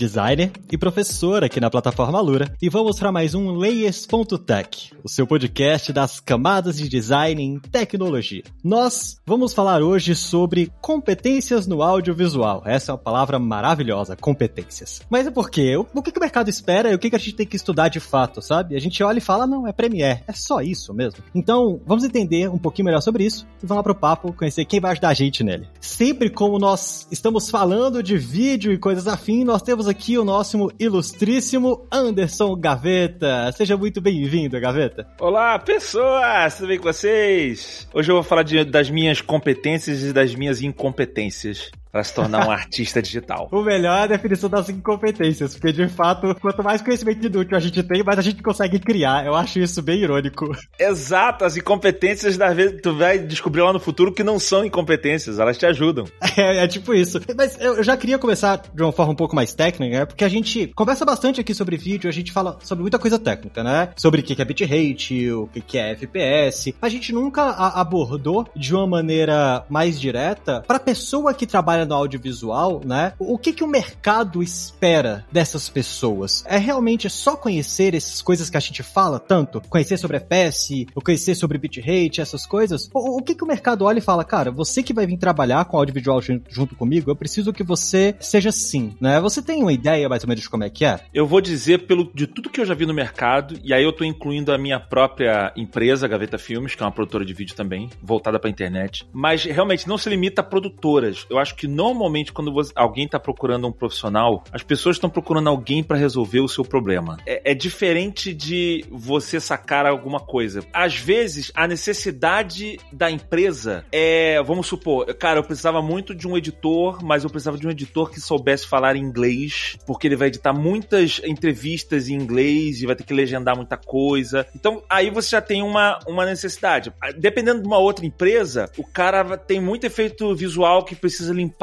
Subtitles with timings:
[0.00, 5.26] designer e professor aqui na plataforma Lura, e vamos para mais um Layers.tech, o seu
[5.26, 8.42] podcast das camadas de design em tecnologia.
[8.64, 12.62] Nós vamos falar hoje sobre competências no audiovisual.
[12.64, 15.02] Essa é uma palavra maravilhosa, competências.
[15.10, 15.76] Mas é por quê?
[15.76, 18.40] O que, o mercado espera e o que a gente tem que estudar de fato,
[18.40, 18.76] sabe?
[18.76, 21.22] A gente olha e fala, não, é Premiere, é só isso mesmo.
[21.34, 24.80] Então, vamos entender um pouquinho melhor sobre isso e vamos lá pro papo conhecer quem
[24.80, 25.68] vai ajudar a gente nele.
[25.78, 30.70] Sempre como nós estamos falando de vídeo e coisas afins, nós temos aqui o nosso
[30.78, 33.50] ilustríssimo Anderson Gaveta.
[33.52, 35.06] Seja muito bem-vindo, Gaveta.
[35.20, 36.56] Olá, pessoas!
[36.56, 37.88] Tudo bem com vocês?
[37.92, 42.46] Hoje eu vou falar de, das minhas competências e das minhas incompetências para se tornar
[42.46, 43.48] um artista digital.
[43.60, 47.60] O melhor é a definição das incompetências, porque de fato, quanto mais conhecimento inútil a
[47.60, 49.26] gente tem, mais a gente consegue criar.
[49.26, 50.50] Eu acho isso bem irônico.
[50.78, 55.38] Exato, as incompetências, das vezes, tu vai descobrir lá no futuro que não são incompetências,
[55.38, 56.06] elas te ajudam.
[56.36, 57.20] É, é tipo isso.
[57.36, 60.06] Mas eu já queria começar de uma forma um pouco mais técnica, né?
[60.06, 63.62] Porque a gente conversa bastante aqui sobre vídeo, a gente fala sobre muita coisa técnica,
[63.62, 63.90] né?
[63.96, 66.74] Sobre o que é bitrate, o que é FPS.
[66.80, 71.94] A gente nunca abordou de uma maneira mais direta para pessoa que trabalha trabalha no
[71.94, 73.12] audiovisual, né?
[73.18, 76.44] O que que o mercado espera dessas pessoas?
[76.46, 79.60] É realmente só conhecer essas coisas que a gente fala tanto?
[79.68, 82.88] Conhecer sobre FPS, ou conhecer sobre bitrate, essas coisas?
[82.92, 85.64] O, o que que o mercado olha e fala, cara, você que vai vir trabalhar
[85.64, 89.20] com audiovisual junto comigo, eu preciso que você seja assim, né?
[89.20, 91.00] Você tem uma ideia mais ou menos de como é que é?
[91.12, 93.92] Eu vou dizer pelo de tudo que eu já vi no mercado, e aí eu
[93.92, 97.88] tô incluindo a minha própria empresa, Gaveta Filmes, que é uma produtora de vídeo também,
[98.02, 99.06] voltada pra internet.
[99.12, 101.26] Mas realmente não se limita a produtoras.
[101.30, 105.48] Eu acho que normalmente quando você, alguém está procurando um profissional, as pessoas estão procurando
[105.48, 107.16] alguém para resolver o seu problema.
[107.26, 110.64] É, é, diferente de você sacar alguma coisa.
[110.72, 116.36] Às vezes, a necessidade da empresa é, vamos supor, cara, eu precisava muito de um
[116.36, 120.52] editor, mas eu precisava de um editor que soubesse falar inglês, porque ele vai editar
[120.52, 124.46] muitas entrevistas em inglês e vai ter que legendar muita coisa.
[124.54, 126.92] Então, aí você já tem uma, uma necessidade.
[127.16, 131.59] Dependendo de uma outra empresa, o cara tem muito efeito visual que precisa limpar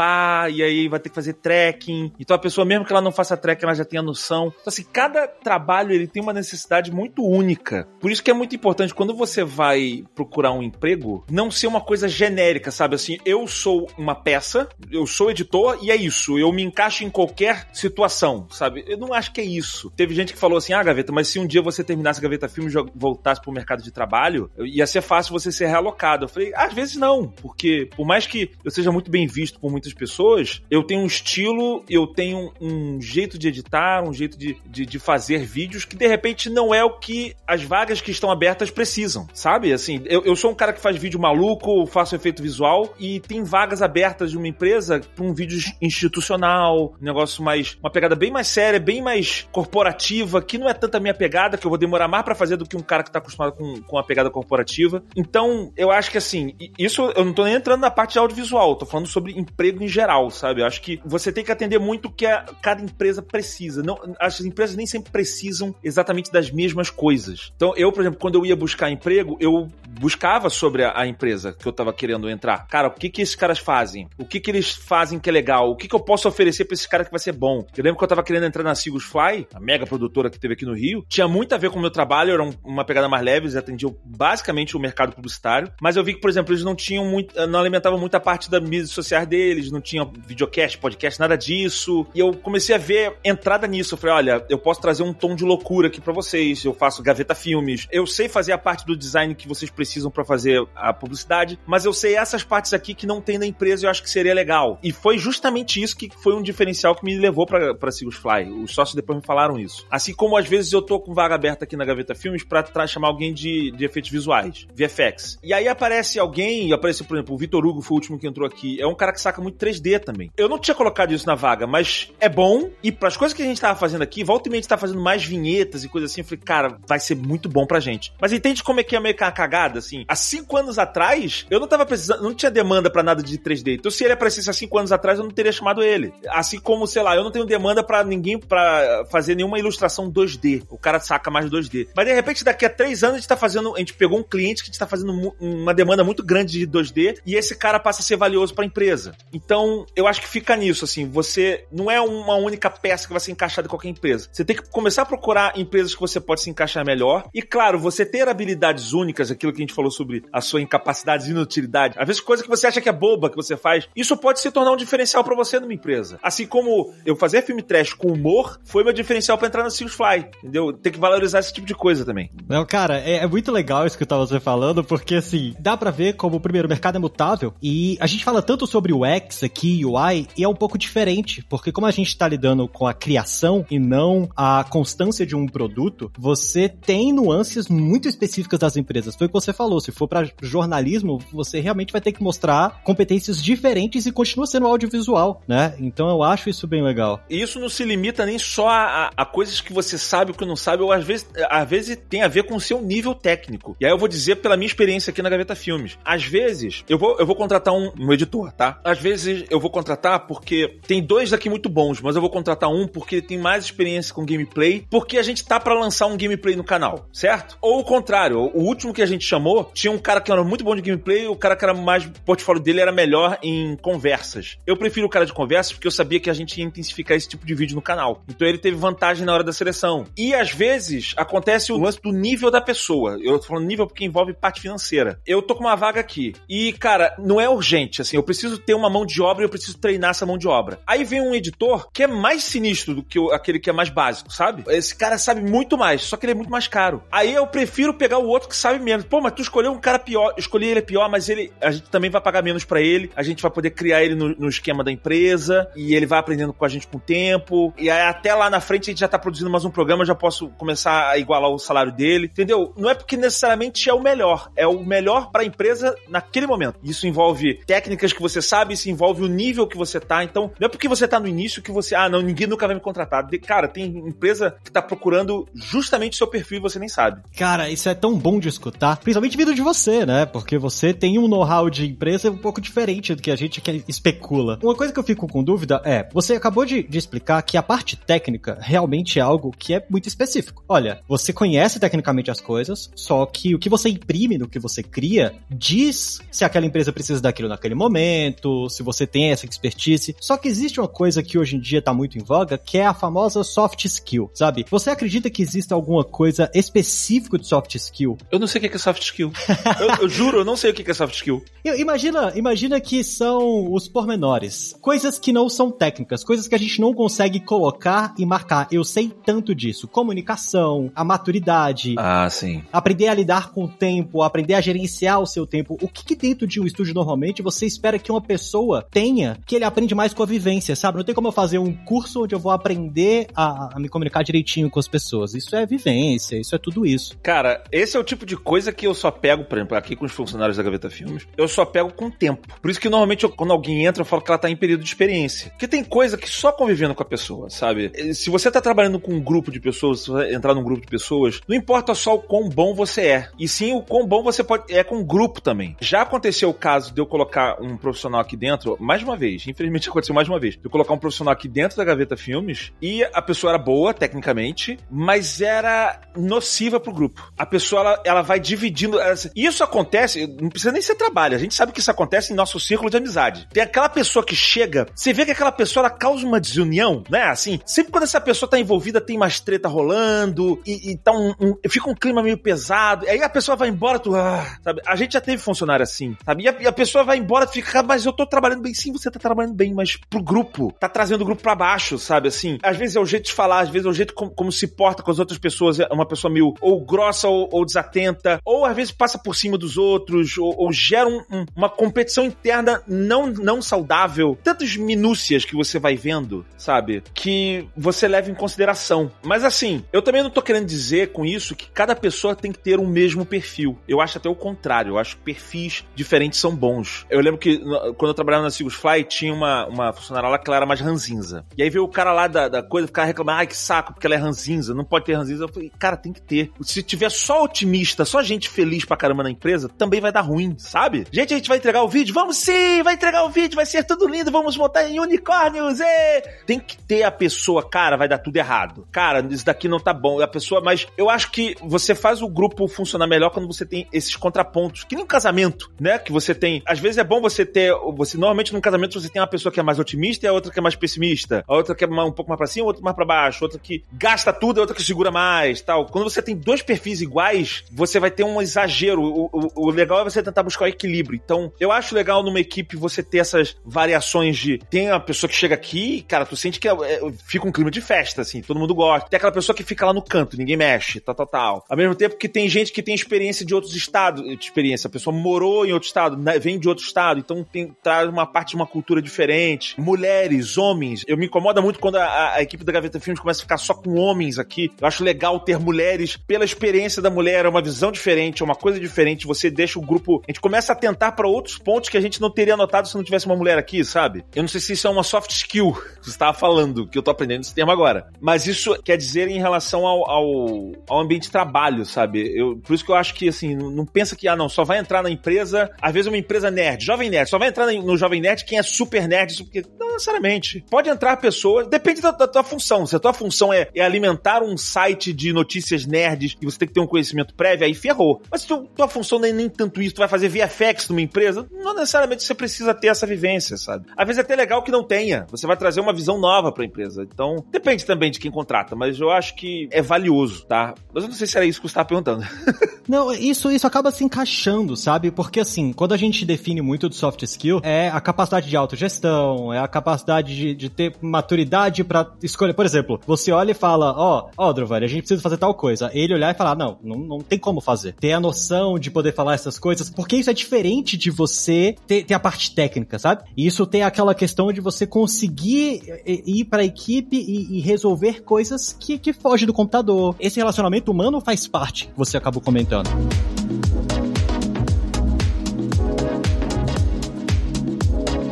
[0.49, 2.11] e aí vai ter que fazer trekking.
[2.19, 4.47] Então a pessoa, mesmo que ela não faça trekking, ela já tem a noção.
[4.47, 7.87] Então, assim, cada trabalho ele tem uma necessidade muito única.
[7.99, 11.81] Por isso que é muito importante quando você vai procurar um emprego, não ser uma
[11.81, 12.95] coisa genérica, sabe?
[12.95, 16.37] Assim, eu sou uma peça, eu sou editor e é isso.
[16.37, 18.83] Eu me encaixo em qualquer situação, sabe?
[18.87, 19.91] Eu não acho que é isso.
[19.95, 22.73] Teve gente que falou assim: ah, Gaveta, mas se um dia você terminasse Gaveta Filmes
[22.73, 26.25] e voltasse pro mercado de trabalho, ia ser fácil você ser realocado.
[26.25, 29.71] Eu falei: às vezes não, porque por mais que eu seja muito bem visto por
[29.71, 34.37] muitas muitas pessoas, eu tenho um estilo, eu tenho um jeito de editar, um jeito
[34.37, 38.11] de, de, de, fazer vídeos que de repente não é o que as vagas que
[38.11, 39.71] estão abertas precisam, sabe?
[39.71, 43.43] Assim, eu, eu sou um cara que faz vídeo maluco, faço efeito visual e tem
[43.43, 47.77] vagas abertas de uma empresa para um vídeo institucional, um negócio mais.
[47.79, 51.65] uma pegada bem mais séria, bem mais corporativa, que não é tanta minha pegada, que
[51.65, 53.97] eu vou demorar mais para fazer do que um cara que tá acostumado com, com
[53.97, 55.03] a pegada corporativa.
[55.15, 58.75] Então, eu acho que assim, isso eu não tô nem entrando na parte de audiovisual,
[58.75, 60.61] tô falando sobre emprego emprego em geral, sabe?
[60.61, 63.83] Eu acho que você tem que atender muito o que a, cada empresa precisa.
[63.83, 67.51] Não, as empresas nem sempre precisam exatamente das mesmas coisas.
[67.55, 71.53] Então, eu, por exemplo, quando eu ia buscar emprego, eu buscava sobre a, a empresa
[71.53, 72.67] que eu tava querendo entrar.
[72.67, 74.07] Cara, o que que esses caras fazem?
[74.17, 75.69] O que que eles fazem que é legal?
[75.69, 77.65] O que que eu posso oferecer para esse cara que vai ser bom?
[77.75, 80.53] Eu lembro que eu tava querendo entrar na Sigus Fly, a mega produtora que teve
[80.53, 81.05] aqui no Rio.
[81.07, 83.55] Tinha muito a ver com o meu trabalho, era um, uma pegada mais leve, eles
[83.55, 85.71] atendiam basicamente o mercado publicitário.
[85.81, 88.61] Mas eu vi que, por exemplo, eles não tinham muito, não alimentavam muita parte das
[88.61, 92.05] mídias sociais deles, não tinha videocast, podcast, nada disso.
[92.13, 93.95] E eu comecei a ver entrada nisso.
[93.95, 96.63] Eu falei, olha, eu posso trazer um tom de loucura aqui para vocês.
[96.63, 97.87] Eu faço gaveta filmes.
[97.91, 101.85] Eu sei fazer a parte do design que vocês precisam para fazer a publicidade, mas
[101.85, 104.33] eu sei essas partes aqui que não tem na empresa e eu acho que seria
[104.33, 104.79] legal.
[104.83, 108.49] E foi justamente isso que foi um diferencial que me levou para Sigus Fly.
[108.63, 109.85] Os sócios depois me falaram isso.
[109.89, 113.07] Assim como às vezes eu tô com vaga aberta aqui na Gaveta Filmes para chamar
[113.07, 115.39] alguém de, de efeitos visuais, VFX.
[115.43, 118.47] E aí aparece alguém, apareceu, por exemplo, o Vitor Hugo foi o último que entrou
[118.47, 118.81] aqui.
[118.81, 120.31] É um cara que saca muito 3D também.
[120.37, 122.69] Eu não tinha colocado isso na vaga, mas é bom.
[122.83, 124.69] E para as coisas que a gente tava fazendo aqui, volta e meia a gente
[124.69, 126.21] tá fazendo mais vinhetas e coisa assim.
[126.21, 128.13] Eu falei, cara, vai ser muito bom pra gente.
[128.19, 130.05] Mas entende como é que é meio que uma cagada, assim?
[130.07, 133.75] Há cinco anos atrás, eu não tava precisando, não tinha demanda para nada de 3D.
[133.75, 136.13] Então, se ele aparecesse há cinco anos atrás, eu não teria chamado ele.
[136.29, 140.63] Assim como, sei lá, eu não tenho demanda para ninguém para fazer nenhuma ilustração 2D.
[140.69, 141.87] O cara saca mais 2D.
[141.95, 143.75] Mas de repente, daqui a três anos, a gente tá fazendo.
[143.75, 146.67] A gente pegou um cliente que a gente tá fazendo uma demanda muito grande de
[146.67, 149.15] 2D e esse cara passa a ser valioso para a empresa.
[149.37, 153.19] Então, eu acho que fica nisso, assim, você não é uma única peça que vai
[153.19, 154.27] ser encaixada em qualquer empresa.
[154.31, 157.25] Você tem que começar a procurar empresas que você pode se encaixar melhor.
[157.33, 161.27] E, claro, você ter habilidades únicas, aquilo que a gente falou sobre a sua incapacidade
[161.27, 161.95] e inutilidade.
[161.99, 164.49] Às vezes, coisa que você acha que é boba que você faz, isso pode se
[164.49, 166.19] tornar um diferencial para você numa empresa.
[166.23, 169.95] Assim como eu fazer filme trash com humor foi meu diferencial para entrar na Sirius
[169.95, 170.73] Fly, entendeu?
[170.73, 172.31] Tem que valorizar esse tipo de coisa também.
[172.47, 176.37] Não, cara, é, é muito legal escutar você falando, porque assim, dá para ver como
[176.37, 179.97] o primeiro mercado é mutável e a gente fala tanto sobre o X aqui, o
[179.97, 183.65] Y, e é um pouco diferente, porque como a gente tá lidando com a criação
[183.69, 189.15] e não a constância de um produto, você tem nuances muito específicas das empresas.
[189.15, 192.81] Foi o que você falou, se for para jornalismo, você realmente vai ter que mostrar
[192.83, 195.75] competências diferentes e continua sendo audiovisual, né?
[195.79, 197.21] Então eu acho isso bem legal.
[197.29, 200.45] E isso não se limita nem só a, a coisas que você sabe ou que
[200.45, 203.75] não sabe, ou às vezes, às vezes tem a ver com o seu nível técnico.
[203.79, 205.97] E aí eu vou dizer pela minha experiência aqui na Gaveta Filmes.
[206.03, 208.79] Às vezes, eu vou, eu vou contratar um, um editor, tá?
[208.83, 212.69] Às vezes eu vou contratar porque tem dois aqui muito bons, mas eu vou contratar
[212.69, 216.55] um porque tem mais experiência com gameplay, porque a gente tá para lançar um gameplay
[216.55, 217.57] no canal, certo?
[217.61, 220.63] Ou o contrário, o último que a gente chamou tinha um cara que era muito
[220.63, 224.57] bom de gameplay, o cara que era mais o portfólio dele era melhor em conversas.
[224.65, 227.27] Eu prefiro o cara de conversas porque eu sabia que a gente ia intensificar esse
[227.27, 228.23] tipo de vídeo no canal.
[228.27, 230.05] Então ele teve vantagem na hora da seleção.
[230.17, 233.17] E às vezes acontece o lance do nível da pessoa.
[233.21, 235.19] Eu tô falando nível porque envolve parte financeira.
[235.25, 238.73] Eu tô com uma vaga aqui e, cara, não é urgente, assim, eu preciso ter
[238.73, 240.79] uma mão de obra e eu preciso treinar essa mão de obra.
[240.85, 244.31] Aí vem um editor que é mais sinistro do que aquele que é mais básico,
[244.31, 244.63] sabe?
[244.67, 247.03] Esse cara sabe muito mais, só que ele é muito mais caro.
[247.11, 249.05] Aí eu prefiro pegar o outro que sabe menos.
[249.05, 252.09] Pô, mas tu escolheu um cara pior, escolhi ele pior, mas ele a gente também
[252.09, 254.91] vai pagar menos para ele, a gente vai poder criar ele no, no, esquema da
[254.91, 257.73] empresa e ele vai aprendendo com a gente com o tempo.
[257.77, 260.15] E aí até lá na frente a gente já tá produzindo mais um programa, já
[260.15, 262.73] posso começar a igualar o salário dele, entendeu?
[262.77, 266.79] Não é porque necessariamente é o melhor, é o melhor para a empresa naquele momento.
[266.83, 270.23] Isso envolve técnicas que você sabe, isso envolve o nível que você tá.
[270.23, 272.75] Então, não é porque você tá no início que você, ah, não, ninguém nunca vai
[272.75, 273.27] me contratar.
[273.45, 277.21] Cara, tem empresa que tá procurando justamente o seu perfil e você nem sabe.
[277.37, 280.25] Cara, isso é tão bom de escutar, principalmente vindo de você, né?
[280.25, 283.83] Porque você tem um know-how de empresa um pouco diferente do que a gente que
[283.87, 284.59] especula.
[284.63, 287.63] Uma coisa que eu fico com dúvida é, você acabou de, de explicar que a
[287.63, 290.63] parte técnica realmente é algo que é muito específico.
[290.67, 294.81] Olha, você conhece tecnicamente as coisas, só que o que você imprime no que você
[294.81, 300.15] cria diz se aquela empresa precisa daquilo naquele momento, se você tem essa expertise.
[300.21, 302.85] Só que existe uma coisa que hoje em dia tá muito em voga, que é
[302.85, 304.65] a famosa soft skill, sabe?
[304.71, 308.17] Você acredita que existe alguma coisa específica de soft skill?
[308.31, 309.33] Eu não sei o que é soft skill.
[309.79, 311.43] eu, eu, juro, eu não sei o que é soft skill.
[311.65, 314.73] Imagina, imagina que são os pormenores.
[314.79, 318.67] Coisas que não são técnicas, coisas que a gente não consegue colocar e marcar.
[318.71, 319.87] Eu sei tanto disso.
[319.87, 321.95] Comunicação, a maturidade.
[321.97, 322.63] Ah, sim.
[322.71, 325.77] Aprender a lidar com o tempo, aprender a gerenciar o seu tempo.
[325.81, 329.55] O que, que dentro de um estúdio normalmente você espera que uma pessoa tenha que
[329.55, 330.97] ele aprende mais com a vivência, sabe?
[330.97, 334.23] Não tem como eu fazer um curso onde eu vou aprender a, a me comunicar
[334.23, 335.33] direitinho com as pessoas.
[335.33, 337.17] Isso é vivência, isso é tudo isso.
[337.21, 340.05] Cara, esse é o tipo de coisa que eu só pego, por exemplo, aqui com
[340.05, 342.47] os funcionários da Gaveta Filmes, eu só pego com tempo.
[342.61, 344.83] Por isso que normalmente eu, quando alguém entra, eu falo que ela tá em período
[344.83, 345.49] de experiência.
[345.51, 347.91] Porque tem coisa que só convivendo com a pessoa, sabe?
[348.13, 350.87] Se você tá trabalhando com um grupo de pessoas, se você entrar num grupo de
[350.87, 354.43] pessoas, não importa só o quão bom você é, e sim o quão bom você
[354.43, 355.75] pode é com um grupo também.
[355.79, 359.87] Já aconteceu o caso de eu colocar um profissional aqui dentro, mais uma vez, infelizmente
[359.89, 363.21] aconteceu mais uma vez, de colocar um profissional aqui dentro da Gaveta Filmes e a
[363.21, 367.31] pessoa era boa, tecnicamente, mas era nociva pro grupo.
[367.37, 368.99] A pessoa, ela, ela vai dividindo.
[368.99, 372.35] Ela, isso acontece, não precisa nem ser trabalho, a gente sabe que isso acontece em
[372.35, 373.47] nosso círculo de amizade.
[373.51, 377.23] Tem aquela pessoa que chega, você vê que aquela pessoa ela causa uma desunião, né?
[377.23, 381.33] Assim, sempre quando essa pessoa tá envolvida, tem mais treta rolando e, e tá um,
[381.39, 383.05] um, fica um clima meio pesado.
[383.07, 384.81] Aí a pessoa vai embora, tu, ah, sabe?
[384.85, 386.43] A gente já teve funcionário assim, sabe?
[386.43, 388.73] E a, e a pessoa vai embora, tu fica, mas eu tô trabalhando bem.
[388.73, 392.27] Sim, você tá trabalhando bem, mas pro grupo, tá trazendo o grupo pra baixo, sabe?
[392.27, 394.51] Assim, às vezes é o jeito de falar, às vezes é o jeito como, como
[394.51, 398.39] se porta com as outras pessoas, é uma pessoa meio ou grossa ou, ou desatenta,
[398.45, 402.25] ou às vezes passa por cima dos outros, ou, ou gera um, um, uma competição
[402.25, 404.37] interna não, não saudável.
[404.43, 407.03] Tantas minúcias que você vai vendo, sabe?
[407.13, 409.11] Que você leva em consideração.
[409.23, 412.59] Mas assim, eu também não tô querendo dizer com isso que cada pessoa tem que
[412.59, 413.77] ter o um mesmo perfil.
[413.87, 414.91] Eu acho até o contrário.
[414.91, 417.05] Eu acho que perfis diferentes são bons.
[417.09, 417.59] Eu lembro que
[417.97, 420.79] quando eu trabalhava na Sigus Fly, tinha uma, uma funcionária lá que ela era mais
[420.79, 421.45] ranzinza.
[421.57, 424.05] E aí veio o cara lá da, da coisa ficar reclamando, ai que saco, porque
[424.07, 425.43] ela é ranzinza, não pode ter ranzinza.
[425.43, 426.51] Eu falei, cara, tem que ter.
[426.61, 430.55] Se tiver só otimista, só gente feliz pra caramba na empresa, também vai dar ruim,
[430.57, 431.05] sabe?
[431.11, 432.13] Gente, a gente vai entregar o vídeo?
[432.13, 436.21] Vamos sim, vai entregar o vídeo, vai ser tudo lindo, vamos montar em unicórnios, ê!
[436.45, 438.87] Tem que ter a pessoa, cara, vai dar tudo errado.
[438.91, 440.21] Cara, isso daqui não tá bom.
[440.21, 443.87] A pessoa, mas eu acho que você faz o grupo funcionar melhor quando você tem
[443.91, 444.83] esses contrapontos.
[444.83, 445.97] Que nem um casamento, né?
[445.97, 446.61] Que você tem.
[446.65, 447.73] Às vezes é bom você ter.
[447.95, 450.51] Você normalmente num casamento você tem uma pessoa que é mais otimista e a outra
[450.51, 452.83] que é mais pessimista, a outra que é um pouco mais pra cima, a outra
[452.83, 455.85] mais pra baixo, outra que gasta tudo e a outra que segura mais, tal.
[455.85, 459.01] Quando você tem dois perfis iguais, você vai ter um exagero.
[459.01, 461.19] O, o, o legal é você tentar buscar o equilíbrio.
[461.23, 465.35] Então, eu acho legal numa equipe você ter essas variações de tem a pessoa que
[465.35, 468.59] chega aqui, cara, tu sente que é, é, fica um clima de festa, assim, todo
[468.59, 469.09] mundo gosta.
[469.09, 471.65] Tem aquela pessoa que fica lá no canto, ninguém mexe, tal, tal, tal.
[471.69, 475.15] Ao mesmo tempo que tem gente que tem experiência de outros estados, experiência, a pessoa
[475.15, 478.55] morou em outro estado, né, vem de outro estado, então tem, traz uma parte de
[478.55, 479.79] uma cultura diferente.
[479.79, 483.43] Mulheres, homens, eu me incomoda muito quando a, a equipe da Gaveta Filmes começa a
[483.43, 484.71] ficar só com homens aqui.
[484.79, 488.55] Eu acho legal ter mulheres pela experiência da mulher, é uma visão diferente, é uma
[488.55, 489.27] coisa diferente.
[489.27, 490.21] Você deixa o grupo.
[490.27, 492.95] A gente começa a tentar para outros pontos que a gente não teria notado se
[492.95, 494.23] não tivesse uma mulher aqui, sabe?
[494.35, 497.03] Eu não sei se isso é uma soft skill que você estava falando, que eu
[497.03, 498.09] tô aprendendo esse termo agora.
[498.19, 502.31] Mas isso quer dizer em relação ao, ao, ao ambiente de trabalho, sabe?
[502.35, 504.63] Eu, por isso que eu acho que, assim, não, não pensa que, ah, não, só
[504.63, 507.97] vai entrar na empresa, às vezes uma empresa nerd, jovem nerd, só vai entrar no
[507.97, 510.63] jovem nerd quem é super nerd, porque não necessariamente.
[510.69, 512.85] Pode entrar pessoas, depende da, da tua função.
[512.85, 516.67] Se a tua função é, é, alimentar um site de notícias nerds e você tem
[516.67, 518.21] que ter um conhecimento prévio, aí ferrou.
[518.31, 521.47] Mas se tu, tua função é nem tanto isso, tu vai fazer VFX numa empresa,
[521.51, 523.85] não necessariamente você precisa ter essa vivência, sabe?
[523.95, 525.25] Às vezes é até legal que não tenha.
[525.29, 527.03] Você vai trazer uma visão nova pra empresa.
[527.03, 530.73] Então, depende também de quem contrata, mas eu acho que é valioso, tá?
[530.93, 532.23] Mas eu não sei se era isso que você estava perguntando.
[532.87, 535.11] não, isso, isso acaba se encaixando, sabe?
[535.11, 539.51] Porque assim, quando a gente define muito do soft skill, é a capacidade de autogestão,
[539.51, 542.53] é a capacidade de, de ter maturidade para escolher.
[542.53, 545.89] Por exemplo, você olha e fala, ó, ó, oh, a gente precisa fazer tal coisa.
[545.93, 547.93] Ele olhar e falar, não, não, não tem como fazer.
[547.93, 552.03] Ter a noção de poder falar essas coisas, porque isso é diferente de você ter,
[552.03, 553.23] ter a parte técnica, sabe?
[553.35, 558.21] E isso tem aquela questão de você conseguir ir para a equipe e, e, resolver
[558.21, 560.15] coisas que, que fogem do computador.
[560.19, 562.89] Esse relacionamento humano faz parte, que você acabou comentando.